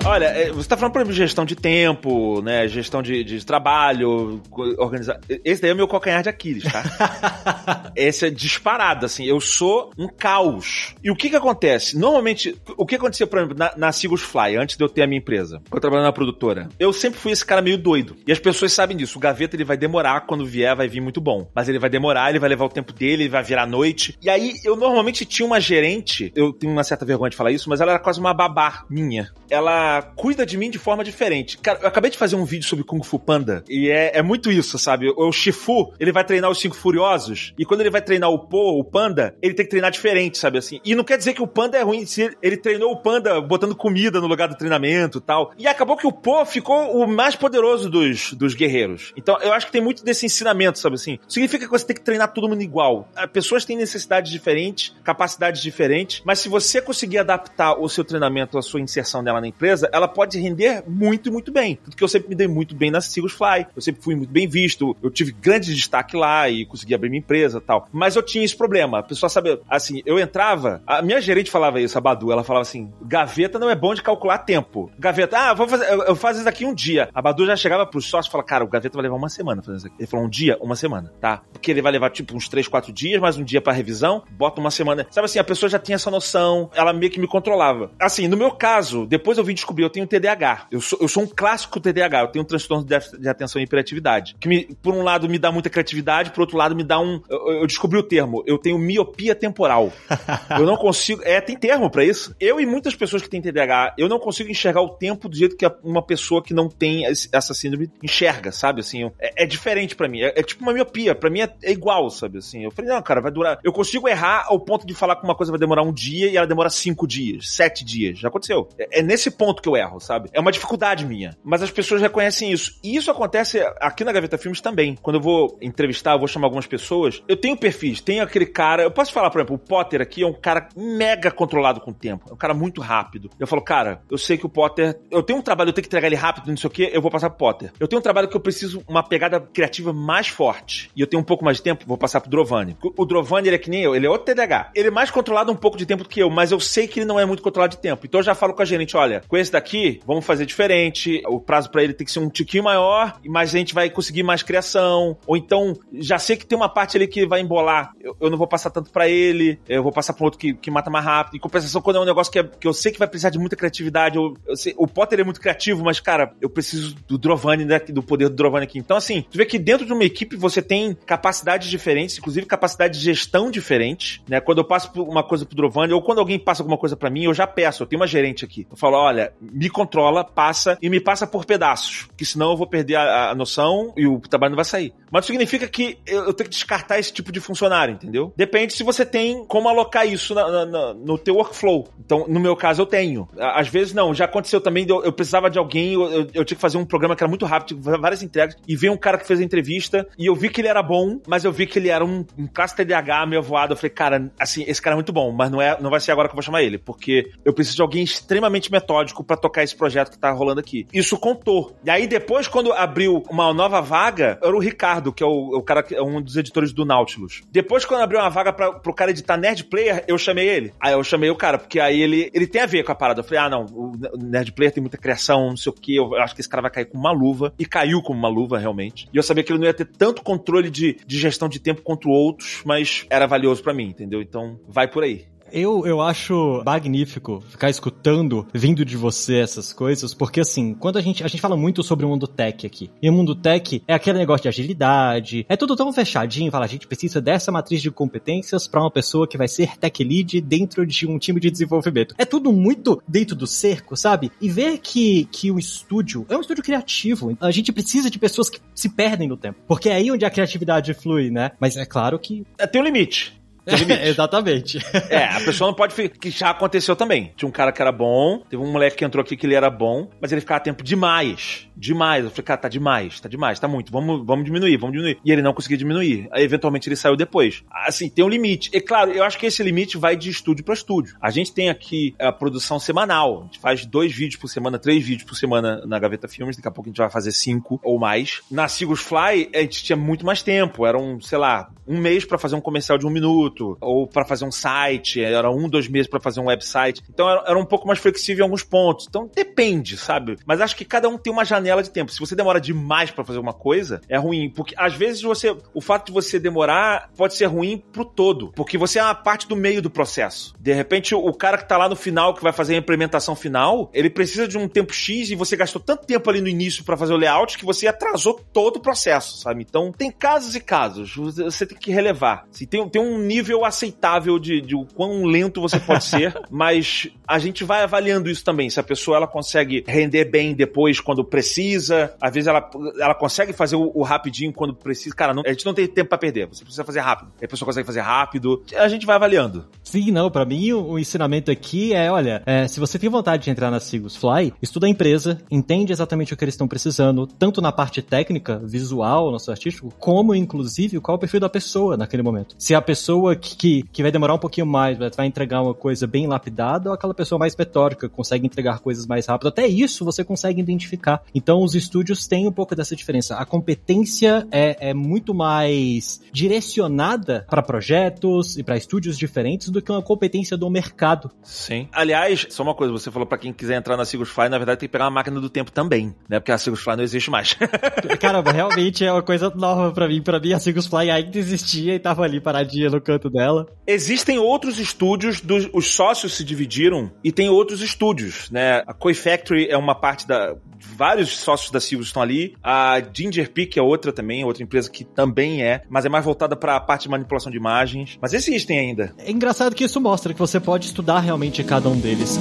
[0.05, 2.67] Olha, é, você tá falando, por exemplo, de gestão de tempo, né?
[2.67, 4.39] Gestão de, de trabalho,
[4.77, 5.19] organizar.
[5.43, 7.91] Esse daí é o meu calcanhar de Aquiles, tá?
[7.95, 9.25] Esse é disparado, assim.
[9.25, 10.93] Eu sou um caos.
[11.03, 11.97] E o que que acontece?
[11.97, 15.07] Normalmente, o que acontecia, por exemplo, na, na Sigus Fly, antes de eu ter a
[15.07, 18.15] minha empresa, quando eu trabalhava na produtora, eu sempre fui esse cara meio doido.
[18.27, 19.17] E as pessoas sabem disso.
[19.17, 21.49] O gaveta, ele vai demorar, quando vier, vai vir muito bom.
[21.55, 24.15] Mas ele vai demorar, ele vai levar o tempo dele, ele vai virar noite.
[24.21, 27.69] E aí, eu normalmente tinha uma gerente, eu tenho uma certa vergonha de falar isso,
[27.69, 29.31] mas ela era quase uma babá minha.
[29.49, 31.57] Ela cuida de mim de forma diferente.
[31.57, 34.51] Cara, eu acabei de fazer um vídeo sobre Kung Fu Panda e é, é muito
[34.51, 35.09] isso, sabe?
[35.15, 38.79] O, Shifu, ele vai treinar os cinco furiosos e quando ele vai treinar o Po,
[38.79, 40.79] o Panda, ele tem que treinar diferente, sabe assim?
[40.83, 43.39] E não quer dizer que o Panda é ruim, se ele, ele treinou o Panda
[43.41, 45.51] botando comida no lugar do treinamento e tal.
[45.57, 49.13] E acabou que o Po ficou o mais poderoso dos, dos guerreiros.
[49.15, 51.19] Então, eu acho que tem muito desse ensinamento, sabe assim?
[51.27, 53.07] Significa que você tem que treinar todo mundo igual.
[53.15, 58.57] As pessoas têm necessidades diferentes, capacidades diferentes, mas se você conseguir adaptar o seu treinamento,
[58.57, 61.77] a sua inserção dela na empresa, empresa, ela pode render muito, muito bem.
[61.83, 64.31] Tanto que eu sempre me dei muito bem na Sigus Fly, eu sempre fui muito
[64.31, 67.87] bem visto, eu tive grande destaque lá e consegui abrir minha empresa tal.
[67.91, 68.99] Mas eu tinha esse problema.
[68.99, 72.63] A pessoa sabe, assim, eu entrava, a minha gerente falava isso, a Badu, ela falava
[72.63, 74.91] assim: gaveta não é bom de calcular tempo.
[74.97, 77.09] Gaveta, ah, vou fazer, eu, eu faço isso daqui um dia.
[77.13, 79.61] A Badu já chegava pro sócio e falava, cara, o gaveta vai levar uma semana
[79.61, 79.95] fazendo isso aqui.
[79.99, 81.41] Ele falou, um dia, uma semana, tá?
[81.51, 84.59] Porque ele vai levar tipo uns três, quatro dias, mais um dia pra revisão, bota
[84.59, 85.05] uma semana.
[85.09, 87.91] Sabe assim, a pessoa já tinha essa noção, ela meio que me controlava.
[87.99, 90.67] Assim, no meu caso, depois eu vim descobrir, eu tenho TDAH.
[90.71, 93.65] Eu sou, eu sou um clássico TDAH, eu tenho um transtorno de, de atenção e
[93.65, 94.35] hiperatividade.
[94.39, 97.21] Que, me, por um lado, me dá muita criatividade, por outro lado, me dá um.
[97.29, 99.91] Eu, eu descobri o termo, eu tenho miopia temporal.
[100.57, 101.21] eu não consigo.
[101.23, 102.35] É, tem termo para isso.
[102.39, 105.55] Eu e muitas pessoas que têm TDAH, eu não consigo enxergar o tempo do jeito
[105.55, 108.81] que uma pessoa que não tem essa síndrome enxerga, sabe?
[108.81, 110.21] Assim, é, é diferente para mim.
[110.21, 111.15] É, é, tipo uma miopia.
[111.15, 112.39] para mim é, é, igual, sabe?
[112.39, 113.59] Assim, eu falei, não, cara, vai durar.
[113.63, 116.37] Eu consigo errar ao ponto de falar que uma coisa vai demorar um dia e
[116.37, 118.19] ela demora cinco dias, sete dias.
[118.19, 118.69] Já aconteceu.
[118.77, 120.29] É, é nesse ponto que eu erro, sabe?
[120.31, 121.35] É uma dificuldade minha.
[121.43, 122.79] Mas as pessoas reconhecem isso.
[122.83, 124.95] E isso acontece aqui na Gaveta Filmes também.
[125.01, 128.83] Quando eu vou entrevistar, eu vou chamar algumas pessoas, eu tenho perfis, tenho aquele cara.
[128.83, 131.93] Eu posso falar, por exemplo, o Potter aqui é um cara mega controlado com o
[131.93, 132.25] tempo.
[132.29, 133.29] É um cara muito rápido.
[133.39, 134.99] Eu falo, cara, eu sei que o Potter.
[135.09, 137.01] Eu tenho um trabalho, eu tenho que entregar ele rápido, não sei o quê, eu
[137.01, 137.71] vou passar pro Potter.
[137.79, 140.91] Eu tenho um trabalho que eu preciso uma pegada criativa mais forte.
[140.95, 142.77] E eu tenho um pouco mais de tempo, vou passar pro Drovani.
[142.95, 144.71] O Drovani, ele é que nem eu, ele é outro TDAH.
[144.75, 146.99] Ele é mais controlado um pouco de tempo do que eu, mas eu sei que
[146.99, 148.05] ele não é muito controlado de tempo.
[148.05, 151.39] Então eu já falo com a gerente, olha, com esse daqui, vamos fazer diferente, o
[151.39, 154.43] prazo para ele tem que ser um tiquinho maior, mas a gente vai conseguir mais
[154.43, 155.17] criação.
[155.25, 158.37] Ou então, já sei que tem uma parte ali que vai embolar, eu, eu não
[158.37, 161.37] vou passar tanto para ele, eu vou passar para outro que, que mata mais rápido.
[161.37, 163.39] Em compensação, quando é um negócio que, é, que eu sei que vai precisar de
[163.39, 167.17] muita criatividade, eu, eu sei, o Potter é muito criativo, mas, cara, eu preciso do
[167.17, 168.79] Drovani, né, do poder do Drovani aqui.
[168.79, 172.97] Então, assim, tu vê que dentro de uma equipe você tem capacidades diferentes, inclusive capacidade
[172.97, 174.39] de gestão diferente, né?
[174.39, 177.23] Quando eu passo uma coisa pro Drovani, ou quando alguém passa alguma coisa para mim,
[177.23, 178.67] eu já peço, eu tenho uma gerente aqui.
[178.69, 182.67] Eu falo, olha, me controla, passa e me passa por pedaços, que senão eu vou
[182.67, 184.93] perder a, a noção e o trabalho não vai sair.
[185.11, 188.33] Mas significa que eu, eu, tenho que descartar esse tipo de funcionário, entendeu?
[188.35, 191.87] Depende se você tem como alocar isso na, na, no teu workflow.
[191.99, 193.27] Então, no meu caso, eu tenho.
[193.37, 194.13] Às vezes, não.
[194.13, 196.85] Já aconteceu também, eu, eu precisava de alguém, eu, eu, eu, tinha que fazer um
[196.85, 200.07] programa que era muito rápido, várias entregas, e veio um cara que fez a entrevista,
[200.17, 202.47] e eu vi que ele era bom, mas eu vi que ele era um, um
[202.47, 203.73] classe TDAH meio voado.
[203.73, 206.11] Eu falei, cara, assim, esse cara é muito bom, mas não, é, não vai ser
[206.11, 209.63] agora que eu vou chamar ele, porque eu preciso de alguém extremamente metódico para tocar
[209.63, 210.87] esse projeto que tá rolando aqui.
[210.93, 211.75] Isso contou.
[211.83, 215.63] E aí, depois, quando abriu uma nova vaga, era o Ricardo, que é o, o
[215.63, 217.41] cara que é um dos editores do Nautilus.
[217.51, 220.73] Depois, quando abriu uma vaga pra, pro cara editar Nerd Player, eu chamei ele.
[220.79, 223.21] Aí eu chamei o cara, porque aí ele, ele tem a ver com a parada.
[223.21, 226.15] Eu falei, ah, não, o Nerd Player tem muita criação, não sei o que, eu
[226.15, 227.53] acho que esse cara vai cair com uma luva.
[227.57, 229.07] E caiu com uma luva, realmente.
[229.13, 231.81] E eu sabia que ele não ia ter tanto controle de, de gestão de tempo
[231.81, 234.21] quanto outros, mas era valioso para mim, entendeu?
[234.21, 235.25] Então, vai por aí.
[235.55, 241.01] Eu, eu acho magnífico ficar escutando, vindo de você essas coisas, porque assim, quando a
[241.01, 243.93] gente, a gente fala muito sobre o mundo tech aqui, e o mundo tech é
[243.93, 247.89] aquele negócio de agilidade, é tudo tão fechadinho, fala, a gente precisa dessa matriz de
[247.89, 252.15] competências para uma pessoa que vai ser tech lead dentro de um time de desenvolvimento.
[252.17, 254.33] É tudo muito dentro do cerco, sabe?
[254.41, 258.49] E ver que, que o estúdio é um estúdio criativo, a gente precisa de pessoas
[258.49, 261.51] que se perdem no tempo, porque é aí onde a criatividade flui, né?
[261.61, 262.45] Mas é claro que...
[262.57, 263.44] É, tem um limite.
[263.65, 264.79] É, exatamente.
[265.09, 265.95] É, a pessoa não pode.
[266.09, 267.33] Que já aconteceu também.
[267.35, 269.69] Tinha um cara que era bom, teve um moleque que entrou aqui que ele era
[269.69, 271.64] bom, mas ele ficava tempo demais.
[271.75, 272.23] Demais.
[272.23, 273.91] Eu falei, cara, tá demais, tá demais, tá muito.
[273.91, 275.19] Vamos, vamos diminuir, vamos diminuir.
[275.23, 276.27] E ele não conseguia diminuir.
[276.31, 277.63] Aí, eventualmente, ele saiu depois.
[277.69, 278.69] Assim, tem um limite.
[278.73, 281.15] E claro, eu acho que esse limite vai de estúdio para estúdio.
[281.21, 283.41] A gente tem aqui a produção semanal.
[283.41, 286.55] A gente faz dois vídeos por semana, três vídeos por semana na Gaveta Filmes.
[286.55, 288.41] Daqui a pouco a gente vai fazer cinco ou mais.
[288.49, 290.85] Na Sigus Fly, a gente tinha muito mais tempo.
[290.85, 293.77] Eram, sei lá, um mês para fazer um comercial de um minuto.
[293.81, 295.21] Ou para fazer um site.
[295.21, 297.01] Era um, dois meses para fazer um website.
[297.09, 299.07] Então era, era um pouco mais flexível em alguns pontos.
[299.09, 300.37] Então depende, sabe?
[300.45, 302.11] Mas acho que cada um tem uma janela janela de tempo.
[302.11, 304.49] Se você demora demais para fazer uma coisa, é ruim.
[304.49, 305.55] Porque às vezes você.
[305.73, 308.51] O fato de você demorar pode ser ruim pro todo.
[308.55, 310.53] Porque você é uma parte do meio do processo.
[310.59, 313.89] De repente, o cara que tá lá no final, que vai fazer a implementação final,
[313.93, 316.95] ele precisa de um tempo X e você gastou tanto tempo ali no início para
[316.95, 319.65] fazer o layout que você atrasou todo o processo, sabe?
[319.67, 321.15] Então, tem casos e casos.
[321.15, 322.45] Você tem que relevar.
[322.51, 327.07] Assim, tem, tem um nível aceitável de, de o quão lento você pode ser, mas
[327.27, 328.69] a gente vai avaliando isso também.
[328.69, 333.15] Se a pessoa ela consegue render bem depois quando precisa precisa, às vezes ela, ela
[333.15, 335.15] consegue fazer o, o rapidinho quando precisa.
[335.15, 337.31] Cara, não, a gente não tem tempo para perder, você precisa fazer rápido.
[337.41, 339.65] a pessoa consegue fazer rápido, a gente vai avaliando.
[339.83, 343.43] Sim, não, para mim o, o, ensinamento aqui é, olha, é, se você tem vontade
[343.43, 347.25] de entrar na Sigus Fly, estuda a empresa, entende exatamente o que eles estão precisando,
[347.25, 351.95] tanto na parte técnica, visual, nosso artístico, como inclusive qual é o perfil da pessoa
[351.95, 352.55] naquele momento.
[352.57, 356.05] Se a pessoa que, que, que vai demorar um pouquinho mais, vai entregar uma coisa
[356.05, 360.23] bem lapidada, ou aquela pessoa mais metódica, consegue entregar coisas mais rápido, até isso você
[360.23, 361.21] consegue identificar.
[361.33, 363.35] Então os estúdios têm um pouco dessa diferença.
[363.35, 369.91] A competência é, é muito mais direcionada para projetos e para estúdios diferentes do que
[369.91, 371.31] uma competência do mercado.
[371.43, 371.87] Sim.
[371.91, 374.79] Aliás, só uma coisa, você falou para quem quiser entrar na Sigus Fly, na verdade
[374.79, 376.39] tem que pegar uma máquina do tempo também, né?
[376.39, 377.55] Porque a Sigus Fly não existe mais.
[378.19, 380.21] Caramba, realmente é uma coisa nova para mim.
[380.21, 383.67] Para mim a Sigus Fly ainda existia e tava ali paradinha no canto dela.
[383.85, 388.83] Existem outros estúdios, dos, os sócios se dividiram e tem outros estúdios, né?
[388.87, 390.55] A Koi Factory é uma parte da
[390.95, 392.55] vários sócios da Silvio estão ali.
[392.63, 396.55] A Ginger Peak é outra também, outra empresa que também é, mas é mais voltada
[396.55, 398.17] para a parte de manipulação de imagens.
[398.21, 399.13] Mas existem ainda.
[399.17, 402.37] É engraçado que isso mostra que você pode estudar realmente cada um deles.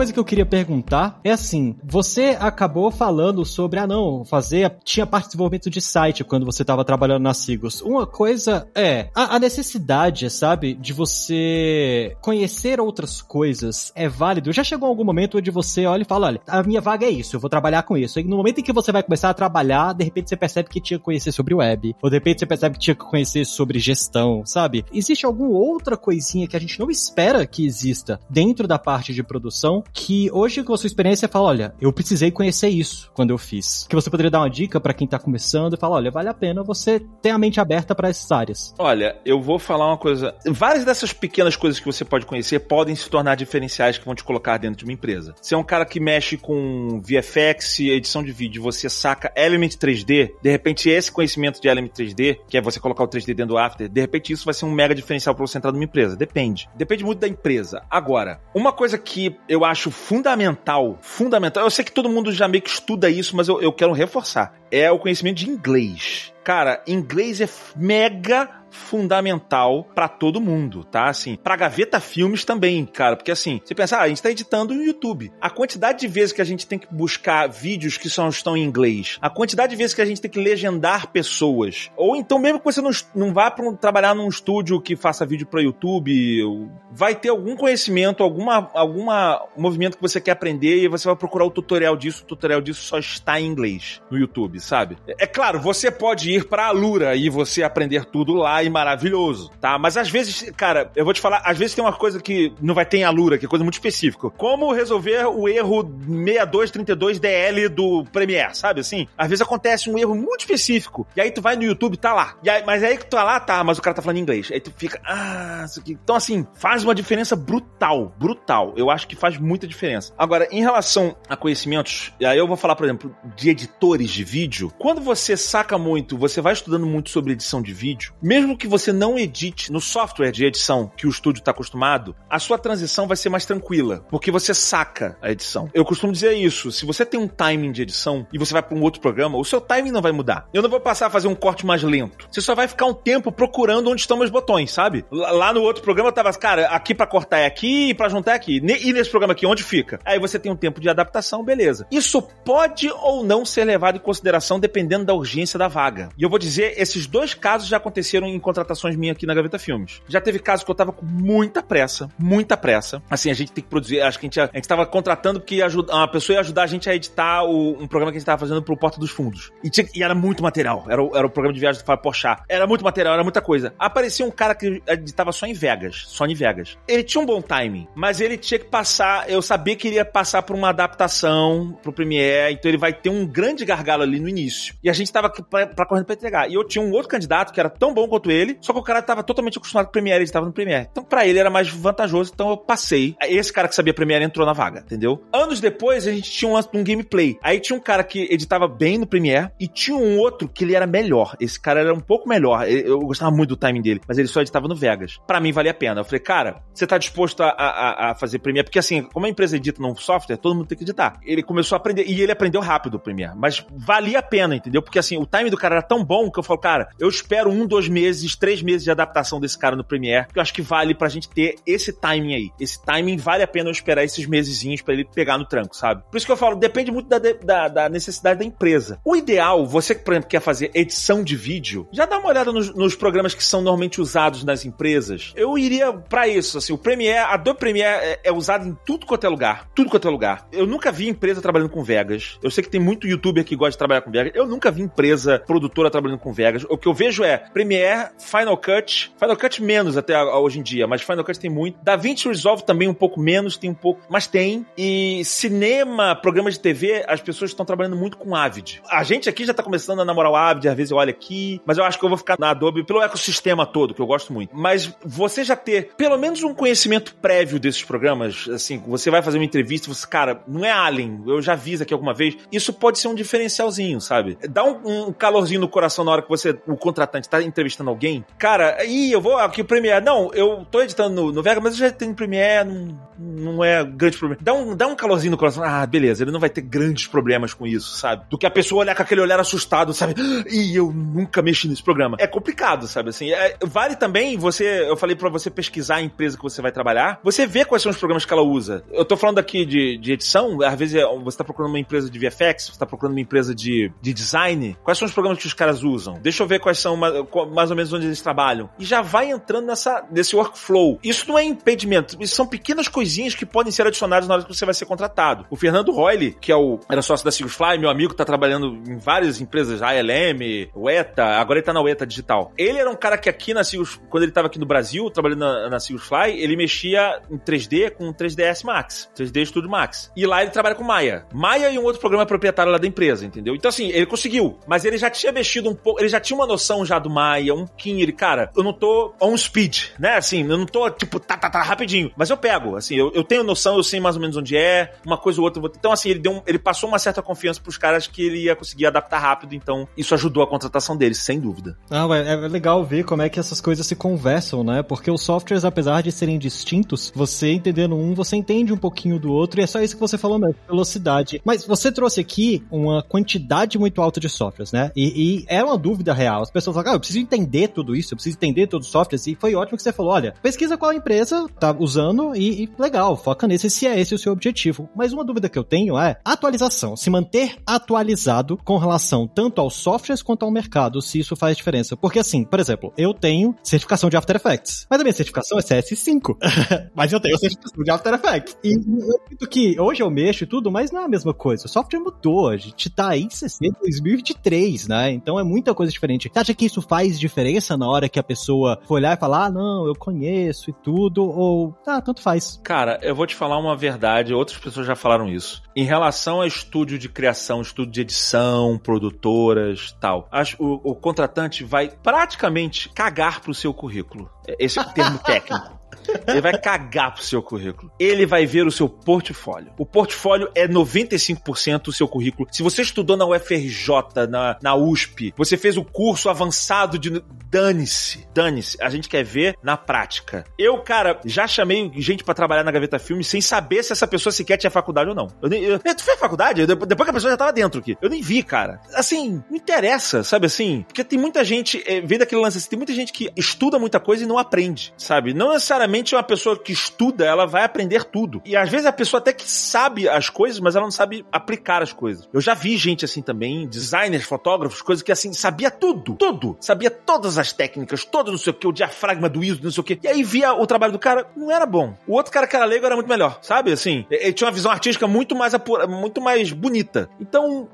[0.00, 4.78] Coisa que eu queria perguntar é assim: você acabou falando sobre, ah, não, fazer.
[4.82, 7.82] Tinha parte de desenvolvimento de site quando você estava trabalhando na Sigos.
[7.82, 14.54] Uma coisa é a, a, necessidade, sabe, de você conhecer outras coisas é válido.
[14.54, 17.36] Já chegou algum momento onde você olha e fala: olha, a minha vaga é isso,
[17.36, 18.18] eu vou trabalhar com isso.
[18.18, 20.80] E no momento em que você vai começar a trabalhar, de repente você percebe que
[20.80, 23.78] tinha que conhecer sobre web, ou de repente você percebe que tinha que conhecer sobre
[23.78, 24.82] gestão, sabe?
[24.94, 29.22] Existe alguma outra coisinha que a gente não espera que exista dentro da parte de
[29.22, 33.38] produção que hoje com a sua experiência fala, olha, eu precisei conhecer isso quando eu
[33.38, 33.86] fiz.
[33.88, 36.34] Que você poderia dar uma dica para quem tá começando e falar, olha, vale a
[36.34, 38.74] pena você ter a mente aberta para essas áreas.
[38.78, 42.94] Olha, eu vou falar uma coisa, várias dessas pequenas coisas que você pode conhecer podem
[42.94, 45.34] se tornar diferenciais que vão te colocar dentro de uma empresa.
[45.40, 50.32] Se é um cara que mexe com VFX, edição de vídeo, você saca Element 3D,
[50.42, 53.58] de repente esse conhecimento de Element 3D, que é você colocar o 3D dentro do
[53.58, 56.16] After, de repente isso vai ser um mega diferencial para você entrar numa empresa.
[56.16, 56.68] Depende.
[56.76, 57.82] Depende muito da empresa.
[57.90, 62.46] Agora, uma coisa que eu acho acho fundamental, fundamental, eu sei que todo mundo já
[62.46, 66.32] meio que estuda isso, mas eu, eu quero reforçar, é o conhecimento de inglês.
[66.42, 71.08] Cara, inglês é mega fundamental para todo mundo, tá?
[71.08, 74.74] Assim, pra Gaveta Filmes também, cara, porque assim, você pensa, ah, a gente tá editando
[74.74, 75.32] no YouTube.
[75.40, 78.64] A quantidade de vezes que a gente tem que buscar vídeos que só estão em
[78.64, 82.58] inglês, a quantidade de vezes que a gente tem que legendar pessoas, ou então mesmo
[82.58, 86.70] que você não, não vá pra um, trabalhar num estúdio que faça vídeo para YouTube,
[86.92, 91.44] vai ter algum conhecimento, alguma, alguma movimento que você quer aprender e você vai procurar
[91.44, 94.96] o tutorial disso, o tutorial disso só está em inglês no YouTube, sabe?
[95.06, 99.78] É claro, você pode ir pra Alura e você aprender tudo lá e maravilhoso, tá?
[99.78, 102.74] Mas às vezes, cara, eu vou te falar, às vezes tem uma coisa que não
[102.74, 104.30] vai ter em Alura, que é coisa muito específica.
[104.30, 109.06] Como resolver o erro 6232DL do Premiere, sabe assim?
[109.16, 111.06] Às vezes acontece um erro muito específico.
[111.16, 112.34] E aí tu vai no YouTube, tá lá.
[112.42, 114.50] E aí, mas aí que tu tá lá, tá, mas o cara tá falando inglês.
[114.52, 115.98] Aí tu fica, ah, isso aqui.
[116.02, 118.74] Então assim, faz uma diferença brutal, brutal.
[118.76, 120.12] Eu acho que faz muita diferença.
[120.16, 124.72] Agora, em relação a conhecimentos, aí eu vou falar, por exemplo, de editores de vídeo.
[124.78, 128.92] Quando você saca muito, você vai estudando muito sobre edição de vídeo, mesmo que você
[128.92, 133.16] não edite no software de edição que o estúdio está acostumado, a sua transição vai
[133.16, 135.70] ser mais tranquila, porque você saca a edição.
[135.72, 138.76] Eu costumo dizer isso, se você tem um timing de edição e você vai para
[138.76, 140.46] um outro programa, o seu timing não vai mudar.
[140.52, 142.28] Eu não vou passar a fazer um corte mais lento.
[142.30, 145.04] Você só vai ficar um tempo procurando onde estão meus botões, sabe?
[145.10, 148.32] Lá no outro programa eu tava, cara, aqui para cortar é aqui e para juntar
[148.32, 148.58] é aqui.
[148.58, 149.98] E nesse programa aqui, onde fica?
[150.04, 151.86] Aí você tem um tempo de adaptação, beleza.
[151.90, 156.09] Isso pode ou não ser levado em consideração dependendo da urgência da vaga.
[156.16, 159.58] E eu vou dizer, esses dois casos já aconteceram em contratações minhas aqui na Gaveta
[159.58, 160.02] Filmes.
[160.08, 163.02] Já teve casos que eu tava com muita pressa, muita pressa.
[163.10, 165.56] Assim, a gente tem que produzir, acho que a gente, a gente tava contratando porque
[165.56, 168.20] ia ajudar, uma pessoa ia ajudar a gente a editar o, um programa que a
[168.20, 169.50] gente tava fazendo pro Porta dos Fundos.
[169.62, 170.84] E, tinha, e era muito material.
[170.88, 172.42] Era, o, era o programa de viagem do Fábio Pochá.
[172.48, 173.74] Era muito material, era muita coisa.
[173.78, 176.78] Aparecia um cara que editava só em Vegas, só em Vegas.
[176.86, 180.04] Ele tinha um bom timing, mas ele tinha que passar, eu sabia que ele ia
[180.04, 184.28] passar por uma adaptação pro Premiere, então ele vai ter um grande gargalo ali no
[184.28, 184.74] início.
[184.82, 186.50] E a gente tava pra, pra correndo pra entregar.
[186.50, 188.82] E eu tinha um outro candidato que era tão bom quanto ele, só que o
[188.82, 190.88] cara tava totalmente acostumado com Premiere, ele estava no Premiere.
[190.90, 193.16] Então, para ele era mais vantajoso, então eu passei.
[193.22, 195.22] Esse cara que sabia Premiere entrou na vaga, entendeu?
[195.32, 197.38] Anos depois, a gente tinha um, um gameplay.
[197.42, 200.74] Aí tinha um cara que editava bem no Premiere e tinha um outro que ele
[200.74, 201.36] era melhor.
[201.40, 202.68] Esse cara era um pouco melhor.
[202.68, 205.18] Eu gostava muito do timing dele, mas ele só editava no Vegas.
[205.26, 206.00] Para mim, valia a pena.
[206.00, 208.64] Eu falei, cara, você tá disposto a, a, a fazer Premiere?
[208.64, 211.18] Porque assim, como a empresa edita num software, todo mundo tem que editar.
[211.24, 214.82] Ele começou a aprender, e ele aprendeu rápido o Premiere, mas valia a pena, entendeu?
[214.82, 217.50] Porque assim, o timing do cara era tão bom que eu falo, cara, eu espero
[217.50, 220.62] um, dois meses, três meses de adaptação desse cara no Premiere, que eu acho que
[220.62, 222.50] vale pra gente ter esse timing aí.
[222.60, 226.04] Esse timing vale a pena eu esperar esses mesezinhos para ele pegar no tranco, sabe?
[226.08, 229.00] Por isso que eu falo, depende muito da, da, da, necessidade da empresa.
[229.04, 232.52] O ideal, você que, por exemplo, quer fazer edição de vídeo, já dá uma olhada
[232.52, 235.32] nos, nos programas que são normalmente usados nas empresas.
[235.34, 239.06] Eu iria para isso, assim, o Premiere, a Adobe Premiere é, é usado em tudo
[239.06, 239.68] quanto é lugar.
[239.74, 240.46] Tudo quanto é lugar.
[240.52, 242.38] Eu nunca vi empresa trabalhando com Vegas.
[242.40, 244.32] Eu sei que tem muito youtuber que gosta de trabalhar com Vegas.
[244.36, 246.66] Eu nunca vi empresa produtora trabalhando com Vegas.
[246.68, 250.86] O que eu vejo é Premiere, Final Cut, Final Cut menos até hoje em dia,
[250.86, 251.78] mas Final Cut tem muito.
[251.82, 254.66] DaVinci Resolve também um pouco menos, tem um pouco, mas tem.
[254.76, 258.82] E cinema, programas de TV, as pessoas estão trabalhando muito com Avid.
[258.90, 261.60] A gente aqui já tá começando a namorar o Avid, às vezes eu olho aqui,
[261.64, 264.32] mas eu acho que eu vou ficar na Adobe pelo ecossistema todo, que eu gosto
[264.32, 264.50] muito.
[264.54, 269.38] Mas você já ter pelo menos um conhecimento prévio desses programas, assim, você vai fazer
[269.38, 272.72] uma entrevista, você, cara, não é Alien, eu já vi isso aqui alguma vez, isso
[272.72, 274.38] pode ser um diferencialzinho, sabe?
[274.48, 278.24] Dá um, um calorzinho no coração na hora que você, o contratante, tá entrevistando alguém.
[278.38, 280.04] Cara, e eu vou aqui o Premiere.
[280.04, 283.84] Não, eu tô editando no, no Vega, mas eu já tenho Premiere, não, não é
[283.84, 284.40] grande problema.
[284.42, 285.62] Dá um, dá um calorzinho no coração.
[285.62, 288.24] Ah, beleza, ele não vai ter grandes problemas com isso, sabe?
[288.30, 290.14] Do que a pessoa olhar com aquele olhar assustado, sabe?
[290.50, 292.16] E eu nunca mexi nesse programa.
[292.18, 293.10] É complicado, sabe?
[293.10, 296.72] Assim, é, vale também você, eu falei para você pesquisar a empresa que você vai
[296.72, 298.82] trabalhar, você vê quais são os programas que ela usa.
[298.90, 302.10] Eu tô falando aqui de, de edição, às vezes é, você tá procurando uma empresa
[302.10, 304.76] de VFX, você tá procurando uma empresa de, de design.
[304.82, 306.18] Quais são os programas que os caras usam?
[306.20, 308.70] Deixa eu ver quais são mais ou menos onde eles trabalham.
[308.78, 310.98] E já vai entrando nessa, nesse workflow.
[311.02, 314.54] Isso não é impedimento, isso são pequenas coisinhas que podem ser adicionadas na hora que
[314.54, 315.46] você vai ser contratado.
[315.50, 318.98] O Fernando Royle, que é o, era sócio da Sigfly, meu amigo, tá trabalhando em
[318.98, 322.52] várias empresas, ALM, UETA, agora ele tá na UETA Digital.
[322.56, 325.40] Ele era um cara que aqui na Sigfly, quando ele tava aqui no Brasil, trabalhando
[325.40, 330.10] na, na Sigfly, ele mexia em 3D com 3ds Max, 3D Studio Max.
[330.16, 331.26] E lá ele trabalha com Maya.
[331.32, 333.54] Maya e um outro programa proprietário lá da empresa, entendeu?
[333.54, 336.46] Então assim, ele conseguiu, mas ele já tinha mexido um pouco, ele já tinha uma
[336.46, 340.16] noção já do Maya, um pouquinho, ele, cara, eu não tô on speed, né?
[340.16, 342.12] Assim, eu não tô, tipo, tá, tá, tá, rapidinho.
[342.16, 344.92] Mas eu pego, assim, eu, eu tenho noção, eu sei mais ou menos onde é,
[345.04, 345.62] uma coisa ou outra.
[345.76, 348.54] Então, assim, ele deu um, ele passou uma certa confiança pros caras que ele ia
[348.54, 351.76] conseguir adaptar rápido, então isso ajudou a contratação deles, sem dúvida.
[351.90, 354.82] Ah, é, é legal ver como é que essas coisas se conversam, né?
[354.82, 359.32] Porque os softwares, apesar de serem distintos, você entendendo um, você entende um pouquinho do
[359.32, 361.40] outro, e é só isso que você falou mesmo, velocidade.
[361.44, 364.90] Mas você trouxe aqui uma quantidade muito alta de softwares, né?
[364.94, 366.42] E, E era uma dúvida real.
[366.42, 369.26] As pessoas falavam, ah, eu preciso entender tudo isso, eu preciso entender todos os softwares.
[369.26, 373.16] E foi ótimo que você falou, olha, pesquisa qual empresa tá usando e, e legal,
[373.16, 374.88] foca nesse se é esse o seu objetivo.
[374.94, 376.96] Mas uma dúvida que eu tenho é atualização.
[376.96, 381.96] Se manter atualizado com relação tanto aos softwares quanto ao mercado, se isso faz diferença.
[381.96, 385.62] Porque assim, por exemplo, eu tenho certificação de After Effects, mas a minha certificação é
[385.62, 386.36] CS5.
[386.94, 388.56] mas eu tenho certificação de After Effects.
[388.64, 391.66] E eu sinto que hoje eu mexo e tudo, mas não é a mesma coisa.
[391.66, 395.12] O software mudou, a gente tá aí em 60, 2023, né?
[395.20, 396.30] Então é muita coisa diferente.
[396.32, 399.46] Você acha que isso faz diferença na hora que a pessoa for olhar e falar,
[399.46, 402.60] ah, não, eu conheço e tudo, ou, ah, tanto faz?
[402.62, 405.62] Cara, eu vou te falar uma verdade, outras pessoas já falaram isso.
[405.76, 410.28] Em relação a estúdio de criação, estúdio de edição, produtoras, tal,
[410.58, 414.30] o, o contratante vai praticamente cagar pro seu currículo.
[414.58, 415.80] Esse é o termo técnico.
[416.26, 417.90] Ele vai cagar pro seu currículo.
[417.98, 419.72] Ele vai ver o seu portfólio.
[419.78, 422.48] O portfólio é 95% do seu currículo.
[422.50, 427.22] Se você estudou na UFRJ, na, na USP, você fez o curso avançado de.
[427.50, 428.26] Dane-se.
[428.32, 428.80] Dane-se.
[428.80, 430.44] A gente quer ver na prática.
[430.58, 434.32] Eu, cara, já chamei gente para trabalhar na Gaveta Filme sem saber se essa pessoa
[434.32, 435.28] sequer tinha faculdade ou não.
[435.42, 436.66] Eu nem, eu, tu fez faculdade?
[436.66, 437.96] depois que a pessoa já tava dentro aqui.
[438.00, 438.80] Eu nem vi, cara.
[438.94, 440.84] Assim, não interessa, sabe assim?
[440.86, 444.22] Porque tem muita gente, é, daquele lance assim, tem muita gente que estuda muita coisa
[444.22, 445.34] e não aprende, sabe?
[445.34, 448.42] Não necessariamente uma pessoa que estuda, ela vai aprender tudo.
[448.44, 451.82] E às vezes a pessoa até que sabe as coisas, mas ela não sabe aplicar
[451.82, 452.28] as coisas.
[452.32, 456.56] Eu já vi gente assim também, designers, fotógrafos, coisas que assim, sabia tudo, tudo.
[456.60, 459.80] Sabia todas as técnicas, todo não sei o que, o diafragma do ISO, não sei
[459.80, 459.98] o que.
[460.02, 461.94] E aí via o trabalho do cara, não era bom.
[462.06, 463.72] O outro cara que era leigo era muito melhor, sabe?
[463.72, 467.08] Assim, ele tinha uma visão artística muito mais apura, muito mais bonita.
[467.20, 467.68] Então,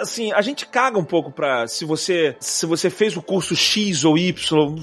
[0.00, 4.04] assim, a gente caga um pouco pra se você se você fez o curso X
[4.04, 4.76] ou Y,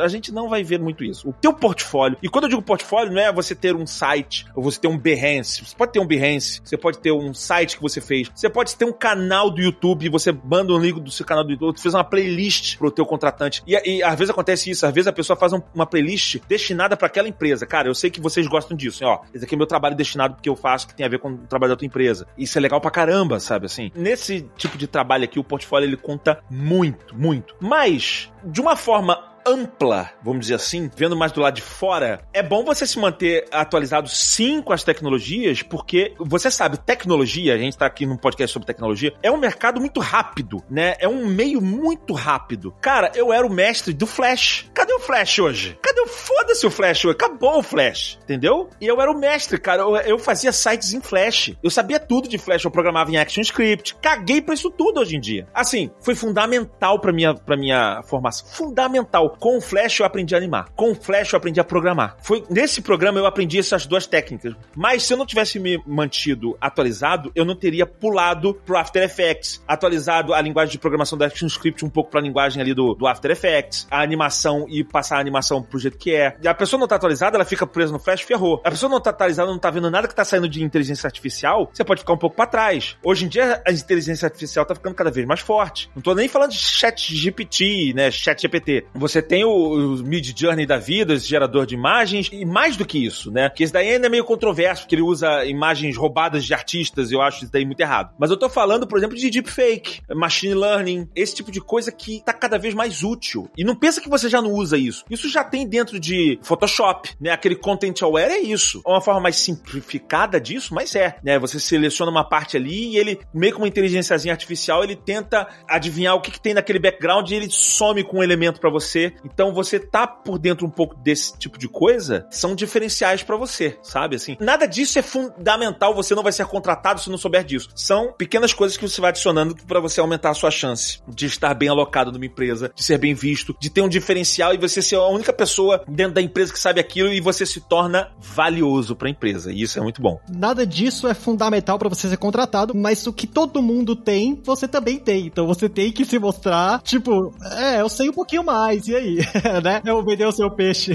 [0.00, 1.28] a gente não vai ver muito isso.
[1.28, 4.62] O teu portfólio e quando eu digo portfólio, não é você ter um site ou
[4.62, 5.64] você ter um Behance.
[5.64, 8.76] Você pode ter um Behance, você pode ter um site que você fez, você pode
[8.76, 11.82] ter um canal do YouTube, você manda um link do seu canal do YouTube, você
[11.82, 13.62] fez uma playlist pro teu contratante.
[13.66, 16.96] E, e às vezes acontece isso, às vezes a pessoa faz um, uma playlist destinada
[16.96, 17.66] para aquela empresa.
[17.66, 19.20] Cara, eu sei que vocês gostam disso, ó.
[19.32, 21.38] Esse aqui é meu trabalho destinado porque eu faço que tem a ver com o
[21.38, 22.26] trabalho da tua empresa.
[22.36, 23.90] Isso é legal pra caramba, sabe assim?
[23.94, 27.54] Nesse tipo de trabalho aqui, o portfólio ele conta muito, muito.
[27.60, 32.42] Mas, de uma forma ampla, vamos dizer assim, vendo mais do lado de fora, é
[32.42, 37.76] bom você se manter atualizado sim com as tecnologias, porque você sabe, tecnologia, a gente
[37.76, 40.96] tá aqui num podcast sobre tecnologia, é um mercado muito rápido, né?
[40.98, 42.74] É um meio muito rápido.
[42.80, 44.70] Cara, eu era o mestre do Flash.
[44.74, 45.78] Cadê o Flash hoje?
[45.82, 47.14] Cadê o foda-se o Flash hoje?
[47.14, 48.68] Acabou o Flash, entendeu?
[48.80, 49.82] E eu era o mestre, cara.
[49.82, 51.54] Eu, eu fazia sites em Flash.
[51.62, 53.96] Eu sabia tudo de Flash, eu programava em ActionScript.
[53.96, 55.46] Caguei pra isso tudo hoje em dia.
[55.54, 58.46] Assim, foi fundamental pra minha, pra minha formação.
[58.48, 59.36] Fundamental.
[59.38, 60.68] Com o Flash eu aprendi a animar.
[60.74, 62.16] Com o Flash eu aprendi a programar.
[62.22, 64.54] Foi nesse programa eu aprendi essas duas técnicas.
[64.74, 69.62] Mas se eu não tivesse me mantido atualizado, eu não teria pulado pro After Effects,
[69.66, 73.30] atualizado a linguagem de programação do ActionScript um pouco pra linguagem ali do, do After
[73.30, 76.36] Effects, a animação e passar a animação pro jeito que é.
[76.42, 78.60] E a pessoa não tá atualizada, ela fica presa no Flash, ferrou.
[78.64, 81.70] A pessoa não tá atualizada, não tá vendo nada que tá saindo de inteligência artificial,
[81.72, 82.96] você pode ficar um pouco para trás.
[83.04, 85.90] Hoje em dia a inteligência artificial tá ficando cada vez mais forte.
[85.94, 88.86] Não tô nem falando de chat GPT, né, chat GPT.
[88.94, 92.86] Você tem o, o Mid Journey da vida, esse gerador de imagens, e mais do
[92.86, 93.50] que isso, né?
[93.50, 97.20] Que esse daí ainda é meio controverso, porque ele usa imagens roubadas de artistas, eu
[97.20, 98.14] acho isso daí muito errado.
[98.18, 102.22] Mas eu tô falando, por exemplo, de deepfake, machine learning, esse tipo de coisa que
[102.24, 103.48] tá cada vez mais útil.
[103.56, 105.04] E não pensa que você já não usa isso.
[105.10, 107.30] Isso já tem dentro de Photoshop, né?
[107.30, 108.82] Aquele content aware é isso.
[108.86, 111.38] É uma forma mais simplificada disso, mas é, né?
[111.38, 116.14] Você seleciona uma parte ali e ele, meio com uma inteligênciazinha artificial, ele tenta adivinhar
[116.14, 119.07] o que, que tem naquele background e ele some com um elemento para você.
[119.24, 123.78] Então você tá por dentro um pouco desse tipo de coisa, são diferenciais para você,
[123.82, 124.16] sabe?
[124.16, 127.70] Assim, nada disso é fundamental, você não vai ser contratado se não souber disso.
[127.74, 131.54] São pequenas coisas que você vai adicionando para você aumentar a sua chance de estar
[131.54, 134.96] bem alocado numa empresa, de ser bem visto, de ter um diferencial e você ser
[134.96, 139.08] a única pessoa dentro da empresa que sabe aquilo e você se torna valioso para
[139.08, 139.52] a empresa.
[139.52, 140.20] E isso é muito bom.
[140.28, 144.66] Nada disso é fundamental para você ser contratado, mas o que todo mundo tem, você
[144.68, 145.26] também tem.
[145.26, 149.18] Então você tem que se mostrar, tipo, é, eu sei um pouquinho mais, e aí?
[149.62, 149.92] né?
[149.92, 150.94] O vender o seu peixe.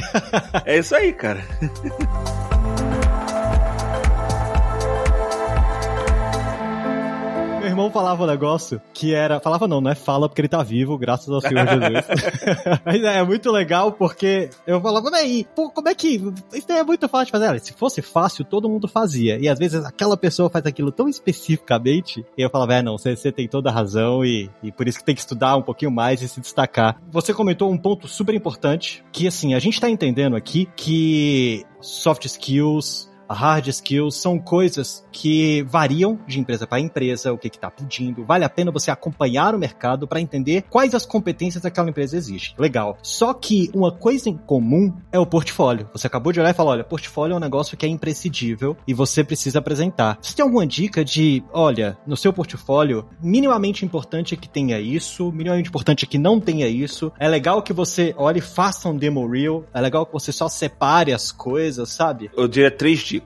[0.65, 1.43] é isso aí, cara.
[7.73, 9.39] irmão falava um negócio que era.
[9.39, 12.05] Falava não, não é fala porque ele tá vivo, graças ao Senhor Jesus.
[12.85, 16.21] Mas é, é, muito legal porque eu falava, aí, pô, como é que.
[16.53, 17.59] Isso é muito fácil de fazer.
[17.59, 19.37] Se fosse fácil, todo mundo fazia.
[19.39, 23.15] E às vezes aquela pessoa faz aquilo tão especificamente, e eu falava, é, não, você,
[23.15, 25.91] você tem toda a razão e, e por isso que tem que estudar um pouquinho
[25.91, 27.01] mais e se destacar.
[27.11, 32.25] Você comentou um ponto super importante, que assim, a gente tá entendendo aqui que soft
[32.25, 38.23] skills, hard skills são coisas que variam de empresa para empresa, o que está pedindo.
[38.25, 42.55] Vale a pena você acompanhar o mercado para entender quais as competências daquela empresa existe.
[42.57, 42.97] Legal.
[43.01, 45.89] Só que uma coisa em comum é o portfólio.
[45.93, 48.93] Você acabou de olhar e falar, olha, portfólio é um negócio que é imprescindível e
[48.93, 50.17] você precisa apresentar.
[50.21, 55.69] Você tem alguma dica de, olha, no seu portfólio, minimamente importante que tenha isso, minimamente
[55.69, 57.11] importante que não tenha isso.
[57.19, 59.65] É legal que você olhe e faça um demo reel.
[59.73, 62.29] É legal que você só separe as coisas, sabe?
[62.35, 63.22] Eu diria três dicas.